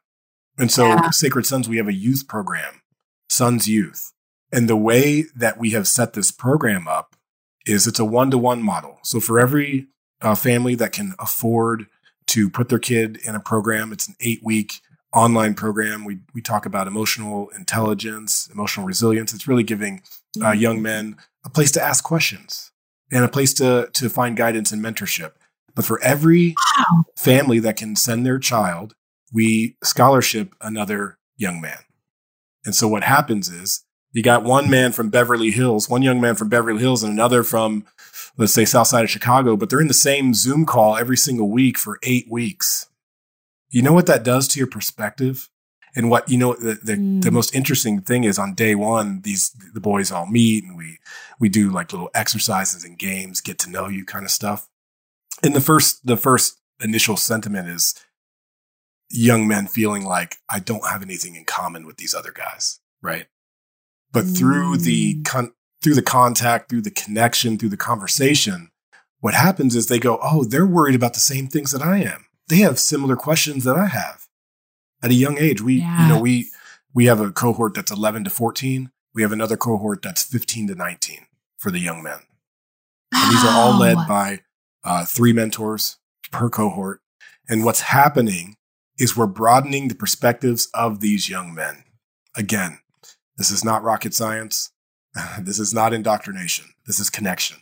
[0.56, 1.10] And so, yeah.
[1.10, 2.82] Sacred Sons, we have a youth program,
[3.28, 4.12] Sons Youth.
[4.50, 7.14] And the way that we have set this program up
[7.66, 8.98] is it's a one to one model.
[9.02, 9.88] So, for every
[10.20, 11.86] uh, family that can afford
[12.28, 14.80] to put their kid in a program, it's an eight week
[15.12, 16.04] online program.
[16.04, 19.32] We, we talk about emotional intelligence, emotional resilience.
[19.32, 20.02] It's really giving
[20.42, 22.72] uh, young men a place to ask questions
[23.10, 25.32] and a place to, to find guidance and mentorship.
[25.74, 27.04] But for every wow.
[27.16, 28.94] family that can send their child,
[29.32, 31.78] we scholarship another young man.
[32.64, 36.34] And so what happens is you got one man from Beverly Hills, one young man
[36.34, 37.84] from Beverly Hills, and another from,
[38.36, 41.50] let's say, South Side of Chicago, but they're in the same Zoom call every single
[41.50, 42.88] week for eight weeks.
[43.70, 45.50] You know what that does to your perspective?
[45.98, 47.22] And what, you know, the, the, mm.
[47.22, 50.98] the most interesting thing is on day one, these, the boys all meet and we,
[51.38, 54.68] we do like little exercises and games, get to know you kind of stuff
[55.42, 57.94] and the first the first initial sentiment is
[59.10, 63.26] young men feeling like I don't have anything in common with these other guys, right?
[64.12, 64.38] But mm.
[64.38, 65.24] through the mm.
[65.24, 68.70] con- through the contact, through the connection, through the conversation,
[69.20, 72.26] what happens is they go, "Oh, they're worried about the same things that I am.
[72.48, 74.27] They have similar questions that I have."
[75.02, 76.02] At a young age, we yeah.
[76.02, 76.50] you know, we
[76.94, 78.90] we have a cohort that's 11 to 14.
[79.14, 81.26] We have another cohort that's 15 to 19
[81.56, 82.20] for the young men.
[83.12, 84.40] And these are all led by
[84.84, 85.98] uh, three mentors
[86.30, 87.00] per cohort.
[87.48, 88.56] And what's happening
[88.98, 91.84] is we're broadening the perspectives of these young men.
[92.36, 92.80] Again,
[93.36, 94.70] this is not rocket science.
[95.40, 96.66] This is not indoctrination.
[96.86, 97.56] This is connection.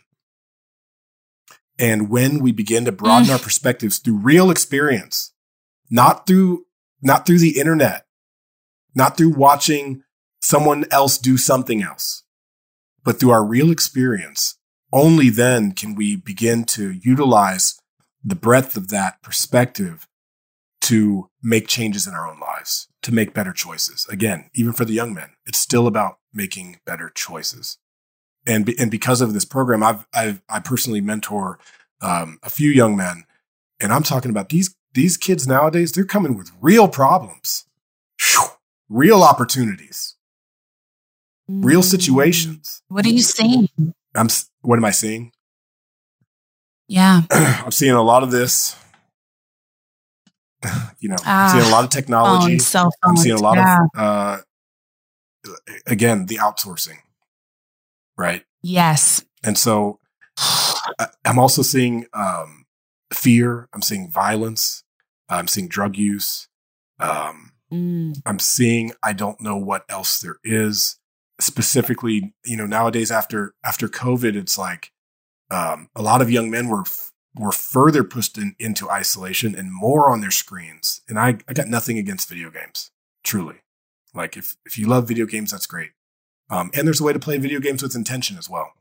[1.79, 5.31] And when we begin to broaden our perspectives through real experience,
[5.89, 6.66] not through,
[7.01, 8.05] not through the internet,
[8.95, 10.03] not through watching
[10.41, 12.23] someone else do something else,
[13.03, 14.57] but through our real experience,
[14.93, 17.79] only then can we begin to utilize
[18.23, 20.07] the breadth of that perspective
[20.81, 24.07] to make changes in our own lives, to make better choices.
[24.09, 27.77] Again, even for the young men, it's still about making better choices.
[28.45, 31.59] And, be, and because of this program, I've, I've I personally mentor
[32.01, 33.25] um, a few young men,
[33.81, 35.91] and I'm talking about these these kids nowadays.
[35.91, 37.65] They're coming with real problems,
[38.89, 40.15] real opportunities,
[41.47, 41.85] real mm.
[41.85, 42.81] situations.
[42.87, 43.69] What are you seeing?
[44.15, 44.27] I'm
[44.61, 45.31] what am I seeing?
[46.87, 47.21] Yeah.
[47.31, 48.75] I'm seeing a lot of this.
[50.99, 52.57] You know, I'm seeing a lot of technology.
[52.57, 53.77] Phones, phones, I'm seeing a lot yeah.
[53.83, 54.37] of uh
[55.85, 56.97] again, the outsourcing.
[58.17, 58.43] Right?
[58.63, 59.23] Yes.
[59.43, 59.99] And so
[61.23, 62.65] I'm also seeing um
[63.13, 64.83] fear, I'm seeing violence,
[65.29, 66.47] I'm seeing drug use.
[66.99, 68.15] Um mm.
[68.25, 70.99] I'm seeing I don't know what else there is
[71.39, 74.91] specifically, you know, nowadays after after COVID, it's like
[75.49, 76.83] um, a lot of young men were
[77.35, 81.01] were further pushed in, into isolation and more on their screens.
[81.07, 82.91] And I, I got nothing against video games,
[83.23, 83.57] truly.
[84.13, 85.91] Like if if you love video games, that's great.
[86.49, 88.71] Um, and there's a way to play video games with intention as well.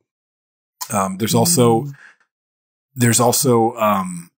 [0.92, 1.92] Um, there's also mm.
[2.96, 4.30] There's also, um,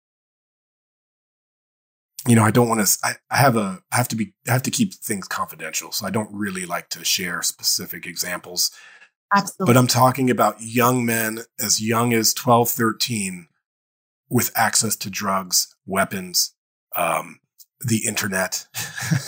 [2.27, 4.53] you know, I don't want to, I, I have a, I have to be, I
[4.53, 5.93] have to keep things confidential.
[5.93, 8.71] So I don't really like to share specific examples.
[9.35, 9.73] Absolutely.
[9.73, 13.47] But I'm talking about young men as young as 12, 13
[14.29, 16.55] with access to drugs, weapons,
[16.97, 17.39] um,
[17.81, 18.67] the internet.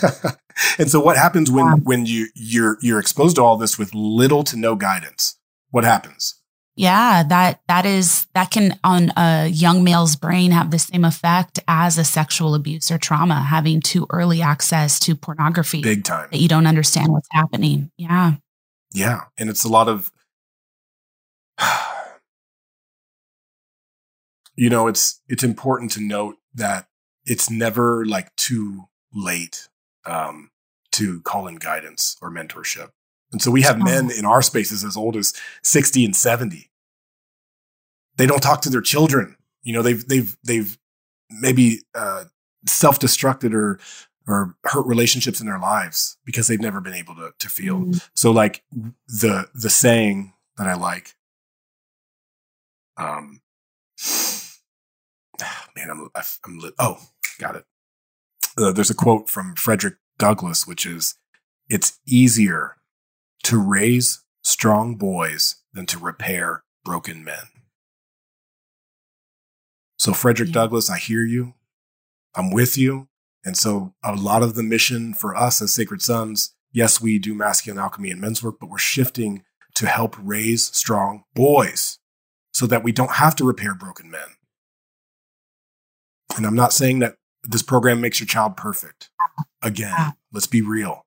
[0.78, 4.42] and so what happens when, when you, you're, you're exposed to all this with little
[4.44, 5.38] to no guidance?
[5.70, 6.39] What happens?
[6.80, 11.60] Yeah, that that is that can on a young male's brain have the same effect
[11.68, 15.82] as a sexual abuse or trauma, having too early access to pornography.
[15.82, 16.28] Big time.
[16.32, 17.90] That you don't understand what's happening.
[17.98, 18.36] Yeah.
[18.94, 19.24] Yeah.
[19.36, 20.10] And it's a lot of
[24.56, 26.86] you know, it's it's important to note that
[27.26, 29.68] it's never like too late
[30.06, 30.50] um
[30.92, 32.88] to call in guidance or mentorship.
[33.32, 36.69] And so we have men in our spaces as old as 60 and 70.
[38.20, 39.34] They don't talk to their children.
[39.62, 40.78] You know, they've, they've, they've
[41.30, 42.24] maybe, uh,
[42.66, 43.80] self-destructed or,
[44.28, 47.78] or hurt relationships in their lives because they've never been able to, to feel.
[47.78, 47.96] Mm-hmm.
[48.14, 48.62] So like
[49.06, 51.14] the, the saying that I like,
[52.98, 53.40] um,
[55.74, 56.98] man, I'm, I'm, oh,
[57.38, 57.64] got it.
[58.58, 61.14] Uh, there's a quote from Frederick Douglass, which is,
[61.70, 62.76] it's easier
[63.44, 67.48] to raise strong boys than to repair broken men.
[70.00, 70.54] So, Frederick yeah.
[70.54, 71.54] Douglass, I hear you.
[72.34, 73.08] I'm with you.
[73.44, 77.34] And so, a lot of the mission for us as Sacred Sons, yes, we do
[77.34, 79.44] masculine alchemy and men's work, but we're shifting
[79.74, 81.98] to help raise strong boys
[82.52, 84.36] so that we don't have to repair broken men.
[86.36, 89.10] And I'm not saying that this program makes your child perfect.
[89.62, 91.04] Again, let's be real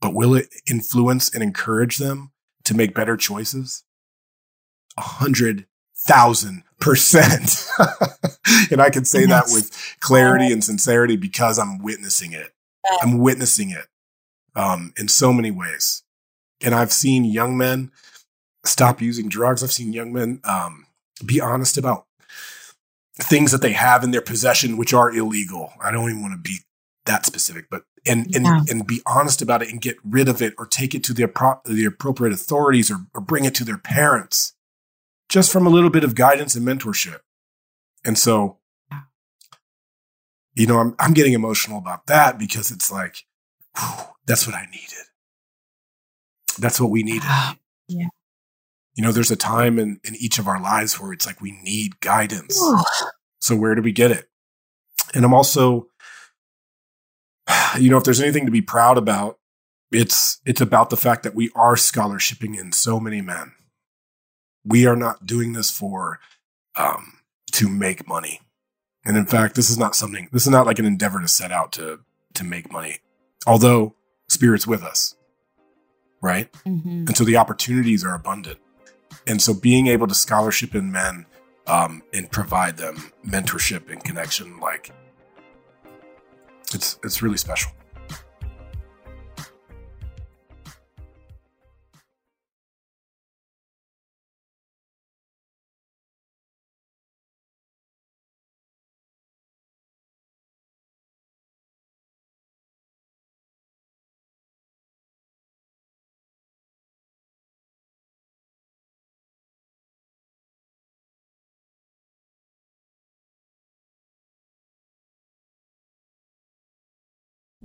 [0.00, 2.32] but will it influence and encourage them
[2.64, 3.84] to make better choices?
[4.96, 5.66] A hundred
[6.06, 7.66] thousand percent.
[8.70, 12.52] and I can say that with clarity and sincerity because I'm witnessing it.
[13.02, 13.86] I'm witnessing it
[14.54, 16.02] um, in so many ways.
[16.62, 17.90] And I've seen young men
[18.64, 19.62] stop using drugs.
[19.62, 20.86] I've seen young men um,
[21.24, 22.06] be honest about
[23.16, 25.72] things that they have in their possession, which are illegal.
[25.82, 26.58] I don't even want to be
[27.06, 28.60] that specific, but and and yeah.
[28.68, 31.24] and be honest about it and get rid of it or take it to the
[31.24, 34.54] appro- the appropriate authorities or, or bring it to their parents,
[35.28, 37.20] just from a little bit of guidance and mentorship.
[38.04, 38.58] And so,
[40.54, 43.24] you know, I'm I'm getting emotional about that because it's like
[43.78, 45.06] whew, that's what I needed.
[46.58, 47.22] That's what we needed.
[47.24, 47.56] Ah,
[47.88, 48.08] yeah.
[48.94, 51.52] You know, there's a time in, in each of our lives where it's like we
[51.62, 52.60] need guidance.
[53.38, 54.28] So where do we get it?
[55.14, 55.86] And I'm also
[57.78, 59.38] you know, if there's anything to be proud about,
[59.90, 63.52] it's it's about the fact that we are scholarshiping in so many men.
[64.68, 66.20] We are not doing this for
[66.76, 67.20] um,
[67.52, 68.40] to make money,
[69.04, 70.28] and in fact, this is not something.
[70.32, 72.00] This is not like an endeavor to set out to
[72.34, 72.98] to make money.
[73.46, 73.94] Although
[74.28, 75.16] Spirit's with us,
[76.20, 76.52] right?
[76.66, 77.06] Mm-hmm.
[77.08, 78.58] And so the opportunities are abundant,
[79.26, 81.26] and so being able to scholarship in men
[81.66, 84.92] um, and provide them mentorship and connection, like
[86.74, 87.72] it's it's really special.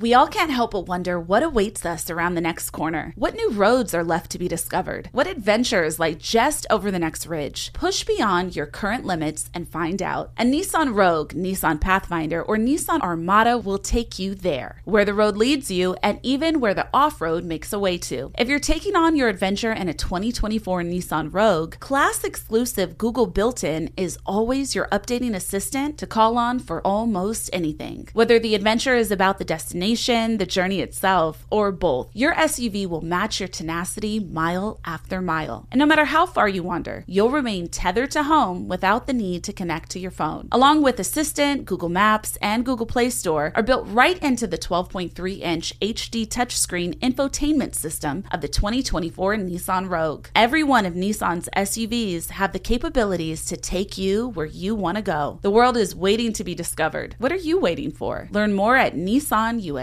[0.04, 3.14] We all can't help but wonder what awaits us around the next corner.
[3.16, 5.08] What new roads are left to be discovered?
[5.14, 7.72] What adventures lie just over the next ridge?
[7.72, 10.34] Push beyond your current limits and find out.
[10.38, 15.38] A Nissan Rogue, Nissan Pathfinder, or Nissan Armada will take you there, where the road
[15.38, 18.34] leads you, and even where the off road makes a way to.
[18.38, 23.64] If you're taking on your adventure in a 2024 Nissan Rogue, class exclusive Google built
[23.64, 28.10] in is always your updating assistant to call on for almost anything.
[28.12, 32.88] Whether the adventure is about the destination, destination, the journey itself, or both, your SUV
[32.88, 35.68] will match your tenacity mile after mile.
[35.72, 39.44] And no matter how far you wander, you'll remain tethered to home without the need
[39.44, 40.48] to connect to your phone.
[40.52, 45.40] Along with Assistant, Google Maps, and Google Play Store are built right into the 12.3
[45.40, 50.28] inch HD touchscreen infotainment system of the 2024 Nissan Rogue.
[50.36, 55.04] Every one of Nissan's SUVs have the capabilities to take you where you want to
[55.04, 55.40] go.
[55.44, 57.16] The world is waiting to be discovered.
[57.20, 58.28] What are you waiting for?
[58.32, 59.83] Learn more at Nissan US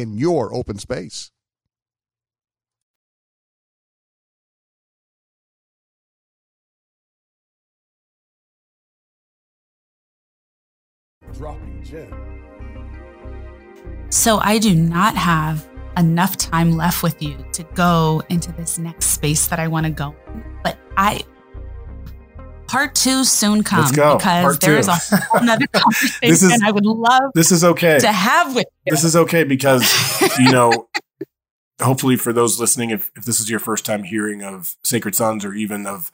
[0.09, 1.31] your open space.
[11.33, 12.13] Dropping gem.
[14.09, 15.67] So I do not have
[15.97, 19.91] enough time left with you to go into this next space that I want to
[19.91, 20.43] go in.
[20.63, 21.21] But I
[22.71, 24.17] part two soon come Let's go.
[24.17, 24.91] because Part there is two.
[24.91, 27.99] a whole nother conversation This is- I would love This is okay.
[27.99, 28.91] to have with you.
[28.91, 29.83] This is okay because,
[30.39, 30.87] you know,
[31.81, 35.43] hopefully for those listening, if, if this is your first time hearing of Sacred Sons
[35.45, 36.11] or even of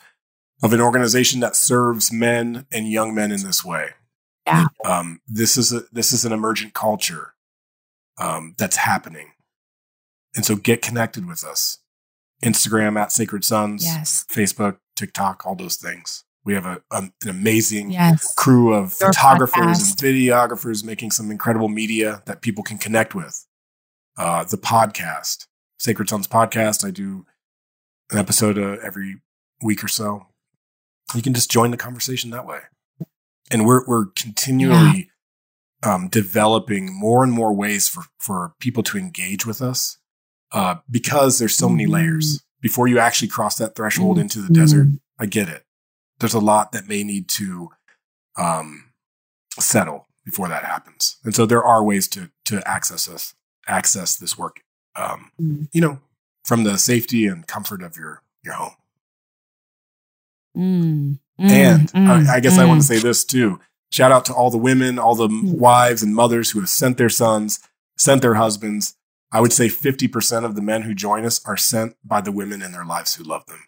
[0.63, 3.89] of an organization that serves men and young men in this way.
[4.47, 4.65] Yeah.
[4.85, 7.33] Um, this is a this is an emergent culture
[8.17, 9.33] um, that's happening.
[10.35, 11.79] And so get connected with us.
[12.43, 14.25] Instagram at Sacred Sons, Yes.
[14.31, 16.23] Facebook, TikTok, all those things.
[16.47, 18.33] We have a, an amazing Yes.
[18.35, 20.01] crew of Your photographers podcast.
[20.01, 23.45] and videographers making some incredible media that people can connect with.
[24.17, 25.45] Uh, the podcast,
[25.77, 26.87] Sacred Sons podcast.
[26.87, 27.25] I do
[28.11, 29.17] an episode uh, every
[29.61, 30.27] week or so.
[31.13, 32.61] You can just join the conversation that way.
[33.51, 35.09] And we're we're continually
[35.83, 39.97] um, developing more and more ways for for people to engage with us
[40.53, 42.41] uh, because there's so many layers.
[42.61, 44.87] Before you actually cross that threshold into the desert,
[45.19, 45.63] I get it.
[46.19, 47.71] There's a lot that may need to
[48.37, 48.91] um,
[49.59, 53.33] settle before that happens, and so there are ways to to access us
[53.67, 54.61] access this work.
[54.95, 55.31] Um,
[55.71, 55.99] You know,
[56.43, 58.75] from the safety and comfort of your your home.
[60.57, 62.87] Mm, And mm, I, I guess I want mm.
[62.87, 63.59] to say this too.
[63.91, 67.09] Shout out to all the women, all the wives and mothers who have sent their
[67.09, 67.59] sons,
[67.97, 68.95] sent their husbands.
[69.31, 72.61] I would say 50% of the men who join us are sent by the women
[72.61, 73.65] in their lives who love them.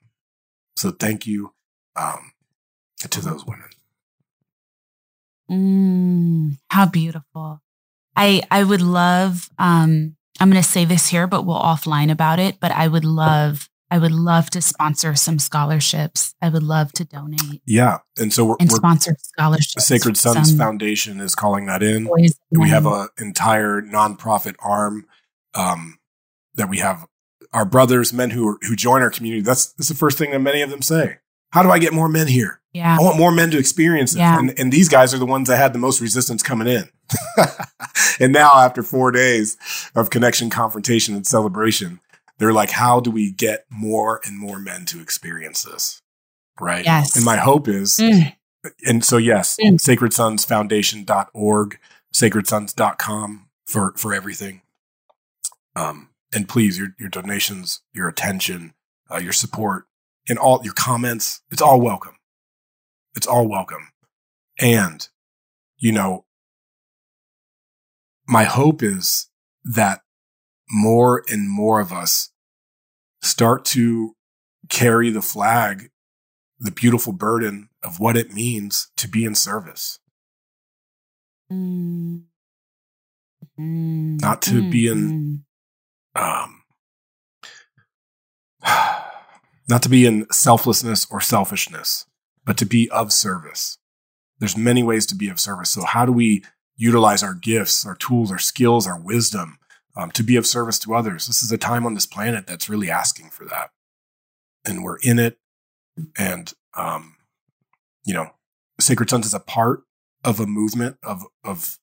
[0.77, 1.53] So thank you
[1.95, 2.31] um,
[2.99, 3.69] to those women.
[5.49, 7.61] Mm, how beautiful.
[8.15, 12.39] I I would love um I'm going to say this here but we'll offline about
[12.39, 16.35] it, but I would love I would love to sponsor some scholarships.
[16.41, 17.99] I would love to donate Yeah.
[18.17, 19.73] And so we're, and we're sponsor scholarships.
[19.73, 22.07] The Sacred Sons Foundation is calling that in.
[22.07, 25.07] and We have an entire nonprofit arm
[25.55, 25.97] um,
[26.53, 27.07] that we have
[27.51, 29.41] our brothers, men who are, who join our community.
[29.41, 31.17] That's, that's the first thing that many of them say.
[31.51, 32.59] How do I get more men here?
[32.73, 32.97] Yeah.
[32.99, 34.19] I want more men to experience it.
[34.19, 34.37] Yeah.
[34.37, 36.89] And, and these guys are the ones that had the most resistance coming in.
[38.19, 39.57] and now after four days
[39.95, 41.99] of connection, confrontation, and celebration,
[42.37, 46.01] they're like, how do we get more and more men to experience this?
[46.59, 46.85] Right.
[46.85, 47.15] Yes.
[47.15, 48.35] And my hope is, Mm.
[48.85, 49.79] and so yes, Mm.
[49.79, 51.79] sacredsonsfoundation.org,
[52.13, 54.61] sacredsons.com for, for everything.
[55.75, 58.73] Um, and please, your, your donations, your attention,
[59.11, 59.85] uh, your support,
[60.29, 62.15] and all your comments, it's all welcome.
[63.15, 63.89] It's all welcome.
[64.59, 65.07] And,
[65.77, 66.25] you know,
[68.27, 69.29] my hope is
[69.63, 70.01] that
[70.69, 72.29] more and more of us
[73.21, 74.15] start to
[74.69, 75.89] carry the flag,
[76.59, 79.99] the beautiful burden of what it means to be in service.
[81.51, 82.23] Mm.
[83.57, 85.45] Not to Mm, be in,
[86.15, 86.58] um,
[89.69, 92.05] not to be in selflessness or selfishness,
[92.43, 93.77] but to be of service.
[94.39, 95.69] There's many ways to be of service.
[95.69, 96.43] So how do we
[96.75, 99.59] utilize our gifts, our tools, our skills, our wisdom
[99.95, 101.27] um, to be of service to others?
[101.27, 103.69] This is a time on this planet that's really asking for that,
[104.65, 105.37] and we're in it.
[106.17, 107.17] And um,
[108.05, 108.31] you know,
[108.79, 109.83] Sacred Sons is a part
[110.23, 111.77] of a movement of of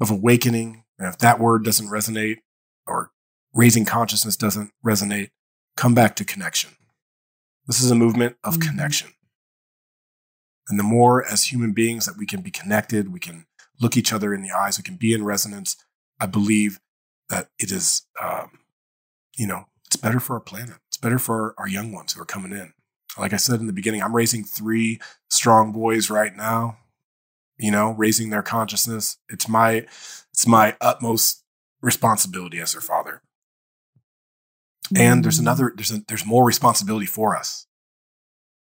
[0.00, 0.84] of awakening.
[0.98, 2.38] And if that word doesn't resonate
[2.86, 3.10] or
[3.52, 5.30] raising consciousness doesn't resonate,
[5.76, 6.70] come back to connection.
[7.66, 9.10] This is a movement of connection.
[10.68, 13.46] And the more as human beings that we can be connected, we can
[13.80, 15.76] look each other in the eyes, we can be in resonance.
[16.20, 16.80] I believe
[17.28, 18.60] that it is, um,
[19.36, 20.76] you know, it's better for our planet.
[20.88, 22.72] It's better for our young ones who are coming in.
[23.18, 25.00] Like I said in the beginning, I'm raising three
[25.30, 26.78] strong boys right now,
[27.58, 29.18] you know, raising their consciousness.
[29.28, 29.86] It's my,
[30.32, 31.44] it's my utmost
[31.80, 33.22] responsibility as their father.
[34.96, 37.66] And there's another, there's a, there's more responsibility for us.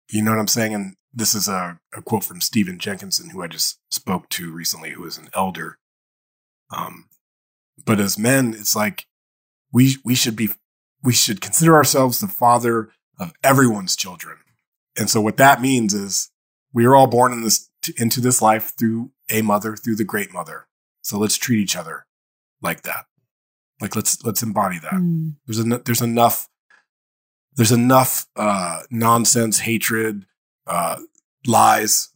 [0.09, 0.75] You know what I'm saying?
[0.75, 4.91] And this is a, a quote from Stephen Jenkinson, who I just spoke to recently,
[4.91, 5.79] who is an elder.
[6.71, 7.07] Um,
[7.85, 9.07] but as men, it's like
[9.73, 10.51] we we should be
[11.03, 14.39] we should consider ourselves the father of everyone's children.
[14.99, 16.31] And so what that means is
[16.73, 20.33] we are all born in this into this life through a mother, through the great
[20.33, 20.67] mother.
[21.03, 22.07] So let's treat each other
[22.61, 23.07] like that.
[23.81, 24.95] Like let's let's embody that.
[24.95, 25.35] Mm.
[25.47, 26.49] There's en- there's enough
[27.57, 30.27] there's enough uh, nonsense, hatred,
[30.67, 30.99] uh,
[31.47, 32.11] lies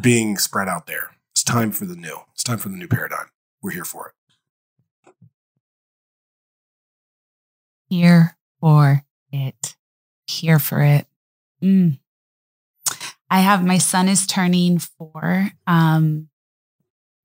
[0.00, 1.10] being spread out there.
[1.30, 2.18] It's time for the new.
[2.32, 3.26] It's time for the new paradigm.
[3.62, 5.14] We're here for it.
[7.88, 9.76] Here for it.
[10.26, 11.06] Here for it.
[11.62, 11.98] Mm.
[13.30, 16.28] I have my son is turning four um,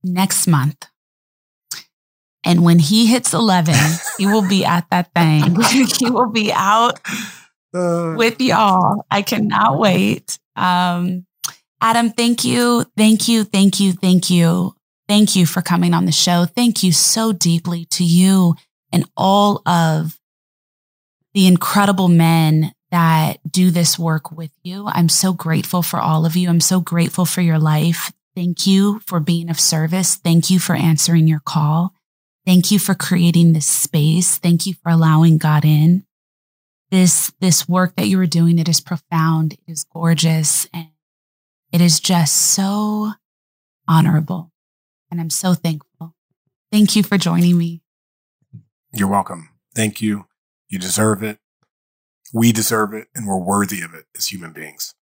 [0.03, 0.85] next month.
[2.47, 3.75] And when he hits 11,
[4.17, 5.57] he will be at that thing.
[5.99, 6.97] he will be out
[7.73, 9.05] with y'all.
[9.11, 10.39] I cannot wait.
[10.55, 11.25] Um,
[11.81, 12.85] Adam, thank you.
[12.95, 13.43] Thank you.
[13.43, 13.91] Thank you.
[13.91, 14.73] Thank you.
[15.09, 16.45] Thank you for coming on the show.
[16.45, 18.55] Thank you so deeply to you
[18.93, 20.17] and all of
[21.33, 24.87] the incredible men that do this work with you.
[24.87, 26.47] I'm so grateful for all of you.
[26.47, 28.13] I'm so grateful for your life.
[28.35, 30.15] Thank you for being of service.
[30.15, 31.93] Thank you for answering your call.
[32.47, 34.37] Thank you for creating this space.
[34.37, 36.05] Thank you for allowing God in.
[36.91, 39.51] This, this work that you are doing, it is profound.
[39.51, 40.87] It is gorgeous and
[41.73, 43.11] it is just so
[43.85, 44.53] honorable.
[45.11, 46.15] And I'm so thankful.
[46.71, 47.81] Thank you for joining me.
[48.93, 49.49] You're welcome.
[49.75, 50.27] Thank you.
[50.69, 51.39] You deserve it.
[52.33, 54.93] We deserve it, and we're worthy of it as human beings.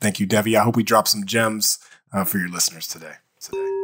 [0.00, 0.56] Thank you, Devi.
[0.56, 1.78] I hope we dropped some gems
[2.12, 3.14] uh, for your listeners today.
[3.40, 3.79] today.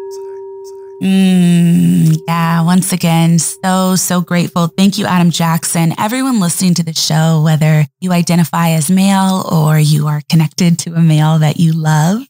[1.02, 4.68] Mm, yeah, once again, so, so grateful.
[4.68, 5.92] Thank you, Adam Jackson.
[5.98, 10.94] Everyone listening to the show, whether you identify as male or you are connected to
[10.94, 12.22] a male that you love,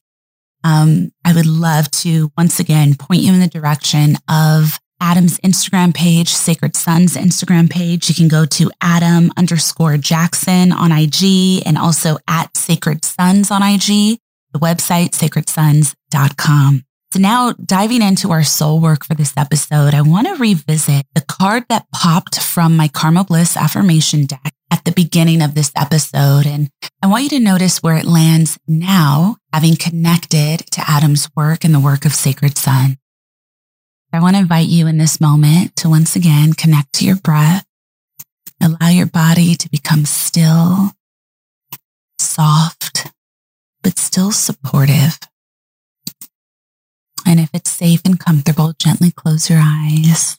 [0.64, 5.94] um, I would love to once again point you in the direction of Adam's Instagram
[5.94, 8.08] page, Sacred Sons Instagram page.
[8.08, 13.62] You can go to Adam underscore Jackson on IG and also at Sacred Sons on
[13.62, 14.18] IG,
[14.52, 16.82] the website, sacredsons.com.
[17.16, 21.22] So now diving into our soul work for this episode, I want to revisit the
[21.22, 26.44] card that popped from my Karma Bliss affirmation deck at the beginning of this episode.
[26.44, 26.68] And
[27.02, 31.74] I want you to notice where it lands now, having connected to Adam's work and
[31.74, 32.98] the work of Sacred Sons.
[34.12, 37.64] I want to invite you in this moment to once again connect to your breath.
[38.62, 40.92] Allow your body to become still,
[42.18, 43.10] soft,
[43.82, 45.18] but still supportive.
[47.26, 50.38] And if it's safe and comfortable, gently close your eyes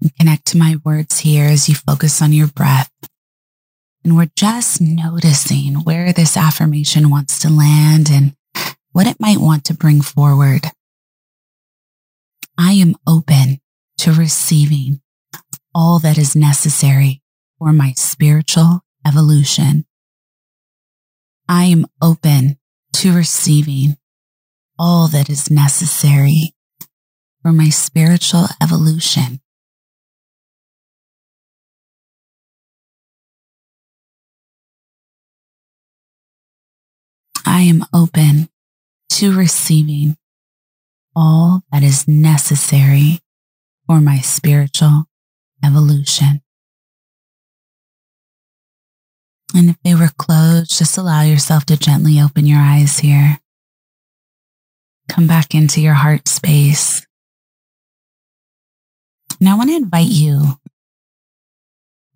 [0.00, 2.92] and connect to my words here as you focus on your breath.
[4.04, 8.34] And we're just noticing where this affirmation wants to land and
[8.92, 10.62] what it might want to bring forward.
[12.56, 13.60] I am open
[13.98, 15.00] to receiving
[15.74, 17.22] all that is necessary
[17.58, 19.84] for my spiritual evolution.
[21.48, 22.58] I am open
[22.94, 23.96] to receiving
[24.78, 26.54] all that is necessary
[27.42, 29.40] for my spiritual evolution.
[37.46, 38.50] I am open
[39.10, 40.16] to receiving
[41.16, 43.20] all that is necessary
[43.86, 45.06] for my spiritual
[45.64, 46.42] evolution.
[49.54, 53.40] And if they were closed, just allow yourself to gently open your eyes here.
[55.08, 57.06] Come back into your heart space.
[59.40, 60.58] And I want to invite you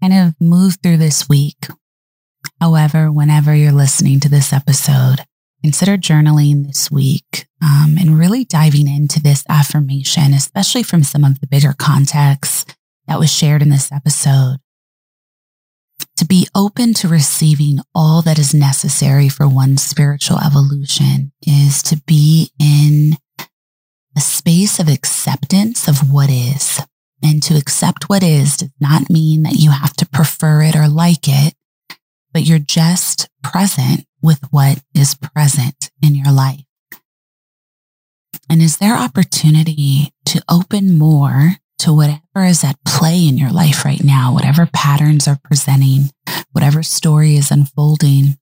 [0.00, 1.68] kind of move through this week.
[2.60, 5.24] However, whenever you're listening to this episode,
[5.62, 11.40] consider journaling this week um, and really diving into this affirmation, especially from some of
[11.40, 14.58] the bigger context that was shared in this episode
[16.22, 22.00] to be open to receiving all that is necessary for one's spiritual evolution is to
[22.06, 23.16] be in
[24.16, 26.80] a space of acceptance of what is.
[27.24, 30.86] And to accept what is does not mean that you have to prefer it or
[30.86, 31.54] like it,
[32.32, 36.64] but you're just present with what is present in your life.
[38.48, 43.84] And is there opportunity to open more to whatever is at play in your life
[43.84, 46.10] right now, whatever patterns are presenting,
[46.52, 48.38] whatever story is unfolding,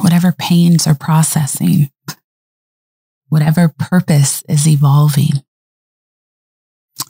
[0.00, 1.90] whatever pains are processing,
[3.28, 5.44] whatever purpose is evolving.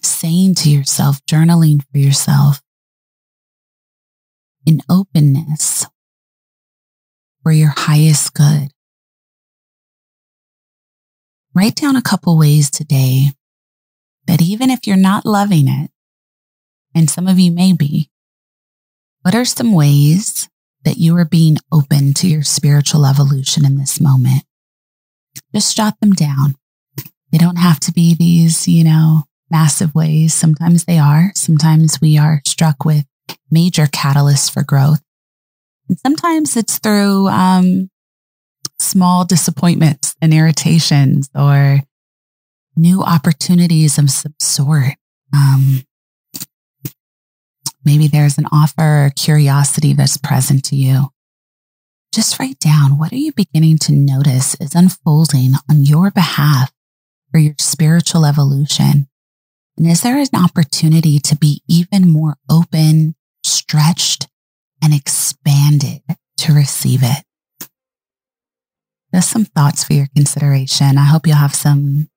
[0.03, 2.61] Saying to yourself, journaling for yourself,
[4.66, 5.86] in openness
[7.43, 8.69] for your highest good.
[11.55, 13.31] Write down a couple ways today
[14.29, 15.91] that even if you're not loving it,
[16.95, 18.11] and some of you may be,
[19.23, 20.49] what are some ways
[20.85, 24.45] that you are being open to your spiritual evolution in this moment?
[25.55, 26.55] Just jot them down.
[27.33, 30.35] They don't have to be these, you know, massive ways.
[30.35, 31.33] Sometimes they are.
[31.35, 33.05] Sometimes we are struck with
[33.51, 35.03] major catalysts for growth.
[35.89, 37.91] And sometimes it's through um,
[38.79, 41.81] small disappointments and irritations or
[42.79, 44.95] new opportunities of some sort.
[45.35, 45.83] Um,
[47.85, 51.09] maybe there's an offer or curiosity that's present to you.
[52.15, 56.73] Just write down what are you beginning to notice is unfolding on your behalf
[57.31, 59.09] for your spiritual evolution?
[59.77, 63.15] And is there an opportunity to be even more open,
[63.45, 64.27] stretched,
[64.83, 66.03] and expanded
[66.39, 67.25] to receive it?
[69.15, 70.99] Just some thoughts for your consideration.
[70.99, 72.09] I hope you'll have some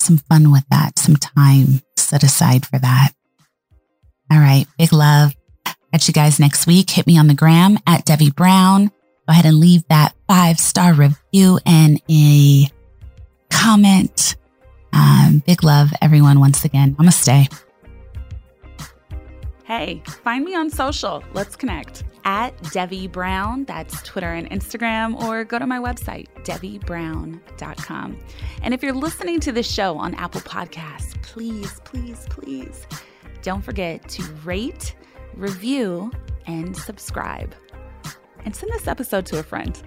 [0.00, 3.12] some fun with that, some time set aside for that.
[4.30, 4.66] All right.
[4.78, 5.34] Big love.
[5.92, 6.90] Catch you guys next week.
[6.90, 8.88] Hit me on the gram at Devi Brown.
[8.88, 12.68] Go ahead and leave that five star review and a
[13.50, 14.36] comment.
[14.92, 16.94] Um, big love, everyone, once again.
[16.94, 17.52] Namaste.
[19.64, 21.22] Hey, find me on social.
[21.34, 23.64] Let's connect at Devi Brown.
[23.64, 28.18] That's Twitter and Instagram, or go to my website, DeviBrown.com.
[28.62, 32.86] And if you're listening to this show on Apple Podcasts, please, please, please
[33.40, 34.94] don't forget to rate,
[35.36, 36.12] review,
[36.46, 37.54] and subscribe.
[38.44, 39.82] And send this episode to a friend.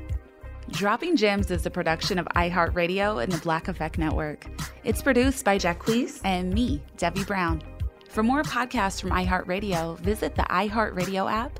[0.72, 4.48] Dropping Gems is a production of iHeartRadio and the Black Effect Network.
[4.84, 7.62] It's produced by Jacquees and me, Devi Brown.
[8.10, 11.60] For more podcasts from iHeartRadio, visit the iHeartRadio app,